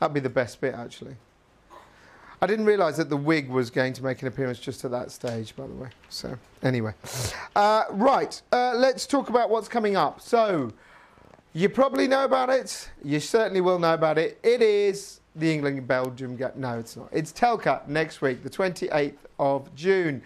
That'd 0.00 0.14
be 0.14 0.20
the 0.20 0.30
best 0.30 0.60
bit, 0.60 0.74
actually. 0.74 1.16
I 2.42 2.46
didn't 2.46 2.64
realise 2.64 2.96
that 2.96 3.10
the 3.10 3.16
wig 3.16 3.50
was 3.50 3.70
going 3.70 3.92
to 3.92 4.02
make 4.02 4.22
an 4.22 4.28
appearance 4.28 4.58
just 4.58 4.84
at 4.84 4.90
that 4.92 5.10
stage, 5.10 5.54
by 5.54 5.66
the 5.66 5.74
way. 5.74 5.90
So, 6.08 6.38
anyway. 6.62 6.94
Uh, 7.54 7.84
right. 7.90 8.40
Uh, 8.50 8.72
let's 8.76 9.06
talk 9.06 9.28
about 9.28 9.50
what's 9.50 9.68
coming 9.68 9.94
up. 9.94 10.22
So, 10.22 10.72
you 11.52 11.68
probably 11.68 12.06
know 12.06 12.24
about 12.24 12.48
it. 12.50 12.90
You 13.02 13.18
certainly 13.18 13.60
will 13.60 13.78
know 13.78 13.94
about 13.94 14.18
it. 14.18 14.38
It 14.42 14.62
is 14.62 15.20
the 15.34 15.52
England 15.52 15.86
Belgium 15.86 16.36
game. 16.36 16.52
No, 16.54 16.78
it's 16.78 16.96
not. 16.96 17.08
It's 17.12 17.32
Telca 17.32 17.86
next 17.88 18.20
week, 18.22 18.42
the 18.42 18.50
28th 18.50 19.16
of 19.38 19.74
June. 19.74 20.22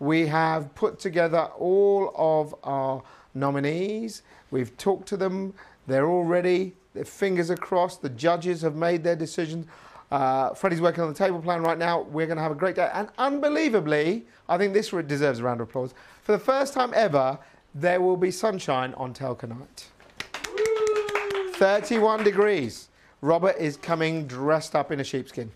We 0.00 0.26
have 0.26 0.74
put 0.74 0.98
together 0.98 1.48
all 1.58 2.12
of 2.14 2.54
our 2.62 3.02
nominees. 3.34 4.22
We've 4.50 4.76
talked 4.76 5.08
to 5.08 5.16
them. 5.16 5.54
They're 5.86 6.06
all 6.06 6.24
ready. 6.24 6.74
Their 6.92 7.04
fingers 7.04 7.50
are 7.50 7.56
crossed. 7.56 8.02
The 8.02 8.10
judges 8.10 8.60
have 8.60 8.74
made 8.74 9.02
their 9.02 9.16
decisions. 9.16 9.66
Uh, 10.10 10.50
Freddie's 10.54 10.80
working 10.80 11.02
on 11.02 11.08
the 11.08 11.18
table 11.18 11.40
plan 11.40 11.62
right 11.62 11.78
now. 11.78 12.02
We're 12.02 12.26
going 12.26 12.36
to 12.36 12.42
have 12.42 12.52
a 12.52 12.56
great 12.56 12.76
day. 12.76 12.90
And 12.92 13.08
unbelievably, 13.16 14.26
I 14.48 14.58
think 14.58 14.74
this 14.74 14.90
deserves 14.90 15.38
a 15.38 15.42
round 15.42 15.60
of 15.60 15.68
applause. 15.68 15.94
For 16.22 16.32
the 16.32 16.38
first 16.38 16.74
time 16.74 16.92
ever, 16.94 17.38
there 17.74 18.00
will 18.00 18.16
be 18.16 18.30
sunshine 18.30 18.92
on 18.94 19.14
Telca 19.14 19.48
night. 19.48 19.86
31 21.56 22.22
degrees. 22.22 22.88
Robert 23.22 23.56
is 23.58 23.78
coming 23.78 24.26
dressed 24.26 24.76
up 24.76 24.92
in 24.92 25.00
a 25.00 25.04
sheepskin. 25.04 25.50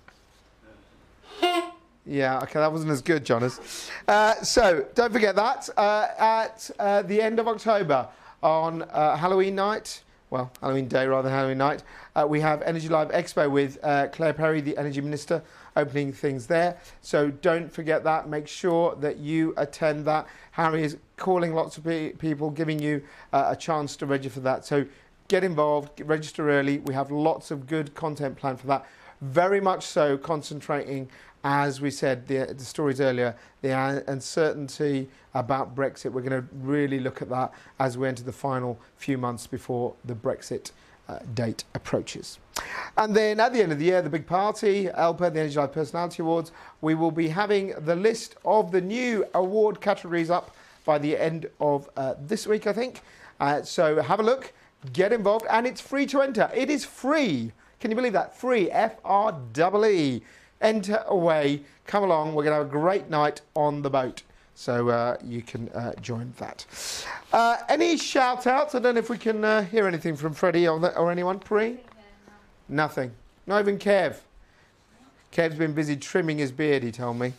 Yeah, 2.07 2.41
okay, 2.43 2.59
that 2.59 2.73
wasn't 2.73 2.91
as 2.91 3.03
good, 3.03 3.25
Jonas. 3.25 3.89
Uh, 4.09 4.35
so 4.43 4.87
don't 4.95 5.13
forget 5.13 5.37
that 5.37 5.69
uh, 5.77 6.09
at 6.19 6.71
uh, 6.79 7.03
the 7.03 7.21
end 7.21 7.39
of 7.39 7.47
October 7.47 8.09
on 8.43 8.83
uh, 8.83 9.17
Halloween 9.17 9.55
night, 9.55 10.03
well, 10.31 10.51
Halloween 10.63 10.89
day 10.89 11.07
rather 11.07 11.29
than 11.29 11.37
Halloween 11.37 11.59
night, 11.59 11.85
uh, 12.17 12.27
we 12.27 12.41
have 12.41 12.63
Energy 12.63 12.89
Live 12.89 13.11
Expo 13.11 13.49
with 13.49 13.79
uh, 13.85 14.09
Claire 14.09 14.33
Perry, 14.33 14.63
the 14.63 14.77
Energy 14.79 15.03
Minister, 15.03 15.43
opening 15.77 16.11
things 16.11 16.47
there. 16.47 16.79
So 17.03 17.31
don't 17.31 17.71
forget 17.71 18.03
that. 18.05 18.29
Make 18.29 18.49
sure 18.49 18.97
that 18.97 19.19
you 19.19 19.53
attend 19.59 20.07
that. 20.07 20.27
Harry 20.53 20.83
is 20.83 20.97
calling 21.19 21.55
lots 21.55 21.77
of 21.77 21.85
pe- 21.85 22.13
people, 22.13 22.51
giving 22.51 22.81
you 22.81 23.03
a 23.33 23.55
chance 23.55 23.95
to 23.97 24.07
register 24.07 24.35
for 24.35 24.41
that. 24.41 24.65
So 24.65 24.87
get 25.31 25.43
involved, 25.43 25.97
get, 25.97 26.07
register 26.07 26.51
early. 26.51 26.79
We 26.81 26.93
have 26.93 27.11
lots 27.11 27.51
of 27.51 27.67
good 27.67 27.95
content 27.95 28.37
planned 28.37 28.61
for 28.61 28.67
that. 28.67 28.85
Very 29.23 29.61
much 29.61 29.87
so 29.87 30.19
concentrating 30.19 31.09
as 31.43 31.81
we 31.81 31.91
said, 31.91 32.27
the, 32.27 32.55
the 32.57 32.65
stories 32.65 33.01
earlier, 33.01 33.35
the 33.63 33.71
uncertainty 34.09 35.09
about 35.35 35.75
Brexit, 35.75 36.13
we're 36.13 36.21
going 36.21 36.43
to 36.43 36.47
really 36.55 37.01
look 37.01 37.23
at 37.23 37.31
that 37.31 37.53
as 37.79 37.97
we 37.97 38.07
enter 38.07 38.23
the 38.23 38.33
final 38.33 38.79
few 38.97 39.17
months 39.17 39.47
before 39.47 39.95
the 40.05 40.15
Brexit 40.15 40.73
uh, 41.09 41.19
date 41.35 41.65
approaches. 41.75 42.39
And 42.99 43.17
then 43.17 43.41
at 43.41 43.53
the 43.53 43.63
end 43.63 43.73
of 43.73 43.79
the 43.79 43.87
year, 43.87 44.03
the 44.03 44.11
big 44.11 44.27
party, 44.27 44.87
ELPA, 44.87 45.33
the 45.33 45.41
Energy 45.41 45.57
Live 45.57 45.73
Personality 45.73 46.23
Awards, 46.23 46.53
we 46.83 46.95
will 46.95 47.11
be 47.11 47.29
having 47.29 47.73
the 47.79 47.97
list 47.97 48.37
of 48.45 48.71
the 48.71 48.81
new 48.81 49.25
award 49.35 49.81
categories 49.81 50.31
up 50.31 50.55
by 50.85 50.99
the 50.99 51.17
end 51.17 51.49
of 51.59 51.89
uh, 51.97 52.15
this 52.21 52.47
week, 52.47 52.67
I 52.67 52.73
think. 52.73 53.01
Uh, 53.41 53.63
so 53.63 54.03
have 54.03 54.21
a 54.21 54.23
look, 54.23 54.53
get 54.93 55.13
involved, 55.13 55.47
and 55.51 55.67
it's 55.67 55.81
free 55.81 56.07
to 56.07 56.21
enter. 56.21 56.51
It 56.55 56.71
is 56.71 56.85
free. 56.85 57.53
Can 57.81 57.91
you 57.91 57.97
believe 57.97 58.13
that? 58.13 58.37
Free, 58.37 58.71
F 58.71 58.97
R 59.05 59.39
E 59.55 59.89
E 59.89 60.23
enter 60.61 61.03
away, 61.07 61.63
come 61.87 62.05
along. 62.05 62.35
We're 62.35 62.45
going 62.45 62.55
to 62.55 62.65
have 62.65 62.67
a 62.67 62.71
great 62.71 63.09
night 63.09 63.41
on 63.55 63.83
the 63.83 63.91
boat. 63.91 64.23
So 64.55 64.91
uh, 64.91 65.17
you 65.25 65.41
can 65.41 65.71
uh, 65.71 65.95
join 66.03 66.35
that. 66.37 66.67
Uh, 67.33 67.57
any 67.71 67.97
shout 67.97 68.47
outs? 68.47 68.75
I 68.75 68.79
don't 68.79 68.95
know 68.95 68.99
if 68.99 69.09
we 69.09 69.17
can 69.17 69.43
uh, 69.43 69.63
hear 69.63 69.87
anything 69.87 70.17
from 70.17 70.35
Freddie 70.35 70.69
or, 70.69 70.79
the, 70.79 70.95
or 70.99 71.11
anyone. 71.11 71.39
Pri? 71.39 71.79
Nothing. 72.69 73.13
Not 73.47 73.61
even 73.61 73.79
Kev. 73.79 74.17
Kev's 75.33 75.57
been 75.57 75.73
busy 75.73 75.97
trimming 75.97 76.37
his 76.37 76.53
beard, 76.53 76.83
he 76.83 76.93
told 76.93 77.19
me. 77.19 77.33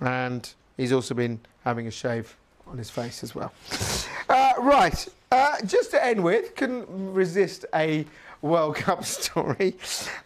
And 0.00 0.50
he's 0.78 0.92
also 0.92 1.14
been 1.14 1.40
having 1.64 1.86
a 1.86 1.90
shave 1.90 2.34
on 2.66 2.78
his 2.78 2.88
face 2.88 3.22
as 3.22 3.34
well. 3.34 3.52
Right. 4.60 5.08
Uh, 5.32 5.56
just 5.64 5.90
to 5.92 6.04
end 6.04 6.22
with, 6.22 6.54
couldn't 6.54 6.86
resist 6.90 7.64
a 7.74 8.04
World 8.42 8.76
Cup 8.76 9.04
story. 9.06 9.74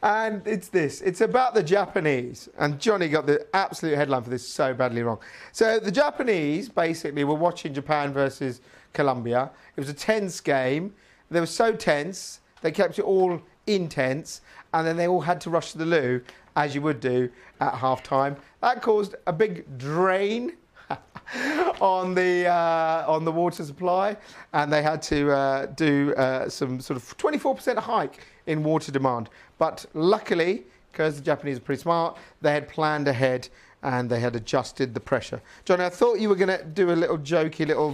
And 0.03 0.45
it's 0.45 0.67
this 0.69 1.03
it's 1.03 1.21
about 1.21 1.55
the 1.55 1.63
Japanese. 1.63 2.49
And 2.59 2.81
Johnny 2.81 3.09
got 3.09 3.27
the 3.27 3.47
absolute 3.55 3.95
headline 3.95 4.23
for 4.25 4.31
this 4.31 4.47
so 4.47 4.75
badly 4.75 5.05
wrong. 5.05 5.21
So 5.53 5.79
the 5.79 5.93
Japanese 5.93 6.69
basically 6.69 7.23
were 7.23 7.37
watching 7.37 7.73
Japan 7.73 8.13
versus 8.13 8.61
Colombia. 8.93 9.53
It 9.77 9.81
was 9.81 9.89
a 9.89 9.95
tense 9.95 10.41
game. 10.41 10.93
They 11.31 11.39
were 11.39 11.47
so 11.47 11.73
tense, 11.73 12.41
they 12.61 12.73
kept 12.73 12.99
it 12.99 13.05
all 13.05 13.41
intense. 13.69 14.41
And 14.73 14.85
then 14.85 14.97
they 14.97 15.07
all 15.07 15.21
had 15.21 15.41
to 15.43 15.51
rush 15.51 15.71
to 15.73 15.79
the 15.79 15.87
loo, 15.87 16.21
as 16.57 16.75
you 16.75 16.83
would 16.83 16.99
do 16.99 17.31
at 17.61 17.75
half 17.75 18.03
time. 18.03 18.37
That 18.63 18.83
caused 18.83 19.15
a 19.29 19.33
big 19.33 19.79
drain 19.79 20.55
on 21.81 22.15
the 22.15 22.47
uh, 22.47 23.05
on 23.07 23.25
the 23.25 23.33
water 23.33 23.65
supply, 23.65 24.17
and 24.53 24.73
they 24.73 24.83
had 24.83 25.03
to 25.03 25.31
uh, 25.31 25.67
do 25.67 26.15
uh, 26.15 26.49
some 26.49 26.81
sort 26.81 26.97
of 26.97 27.17
24% 27.19 27.77
hike 27.79 28.21
in 28.47 28.63
water 28.63 28.93
demand. 28.93 29.31
But 29.59 29.87
luckily, 29.95 30.65
because 30.93 31.17
the 31.17 31.23
Japanese 31.23 31.59
are 31.59 31.63
pretty 31.63 31.83
smart, 31.83 32.17
they 32.41 32.53
had 32.53 32.69
planned 32.69 33.09
ahead 33.09 33.49
and 33.83 34.09
they 34.09 34.21
had 34.21 34.35
adjusted 34.35 34.95
the 34.95 35.01
pressure. 35.01 35.41
Johnny, 35.65 35.85
I 35.85 35.91
thought 35.91 36.19
you 36.19 36.29
were 36.29 36.37
going 36.37 36.57
to 36.57 36.65
do 36.65 36.91
a 36.91 36.95
little 36.95 37.19
jokey 37.19 37.67
little 37.67 37.93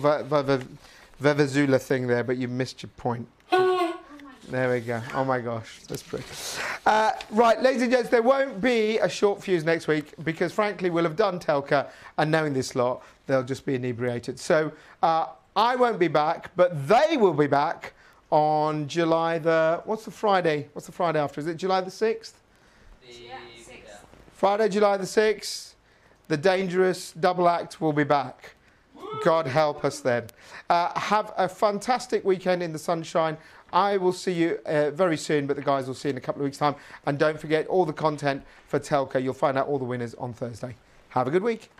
Vuvuzela 1.20 1.80
thing 1.80 2.06
there, 2.06 2.22
but 2.22 2.36
you 2.36 2.48
missed 2.48 2.82
your 2.82 2.90
point. 2.96 3.26
There 4.48 4.72
we 4.72 4.80
go. 4.80 5.00
Oh 5.14 5.24
my 5.24 5.40
gosh, 5.40 5.80
that's 5.86 6.02
pretty. 6.02 6.24
Uh, 6.84 7.12
right, 7.30 7.60
ladies 7.62 7.82
and 7.82 7.92
gents, 7.92 8.08
there 8.08 8.22
won't 8.22 8.60
be 8.60 8.98
a 8.98 9.08
short 9.08 9.42
fuse 9.42 9.64
next 9.64 9.86
week 9.86 10.14
because, 10.24 10.52
frankly, 10.52 10.90
we'll 10.90 11.04
have 11.04 11.16
done 11.16 11.38
Telca, 11.38 11.88
and 12.18 12.30
knowing 12.30 12.52
this 12.52 12.74
lot, 12.74 13.02
they'll 13.26 13.44
just 13.44 13.64
be 13.64 13.74
inebriated. 13.74 14.40
So 14.40 14.72
uh, 15.02 15.26
I 15.54 15.76
won't 15.76 15.98
be 15.98 16.08
back, 16.08 16.50
but 16.56 16.88
they 16.88 17.16
will 17.16 17.34
be 17.34 17.46
back 17.46 17.92
on 18.30 18.88
July 18.88 19.38
the. 19.38 19.82
What's 19.84 20.04
the 20.04 20.10
Friday? 20.10 20.68
What's 20.72 20.86
the 20.86 20.92
Friday 20.92 21.20
after? 21.20 21.40
Is 21.40 21.46
it 21.46 21.56
July 21.56 21.80
the 21.82 21.90
sixth? 21.90 22.40
Yeah, 23.08 23.36
sixth. 23.56 24.04
Friday, 24.32 24.68
July 24.68 24.96
the 24.96 25.06
sixth. 25.06 25.76
The 26.28 26.36
dangerous 26.36 27.12
double 27.12 27.48
act 27.48 27.80
will 27.80 27.92
be 27.92 28.04
back. 28.04 28.54
God 29.24 29.46
help 29.46 29.84
us 29.84 30.00
then. 30.00 30.28
Uh, 30.68 30.98
have 30.98 31.32
a 31.36 31.48
fantastic 31.48 32.24
weekend 32.24 32.62
in 32.62 32.72
the 32.72 32.78
sunshine. 32.78 33.36
I 33.72 33.96
will 33.96 34.12
see 34.12 34.32
you 34.32 34.58
uh, 34.66 34.90
very 34.90 35.16
soon, 35.16 35.46
but 35.46 35.56
the 35.56 35.62
guys 35.62 35.86
will 35.86 35.94
see 35.94 36.08
you 36.08 36.12
in 36.12 36.18
a 36.18 36.20
couple 36.20 36.42
of 36.42 36.44
weeks' 36.44 36.58
time. 36.58 36.74
And 37.06 37.18
don't 37.18 37.40
forget 37.40 37.66
all 37.66 37.84
the 37.84 37.92
content 37.92 38.42
for 38.66 38.78
Telca. 38.78 39.22
You'll 39.22 39.34
find 39.34 39.56
out 39.56 39.68
all 39.68 39.78
the 39.78 39.84
winners 39.84 40.14
on 40.14 40.32
Thursday. 40.32 40.76
Have 41.10 41.26
a 41.26 41.30
good 41.30 41.42
week. 41.42 41.70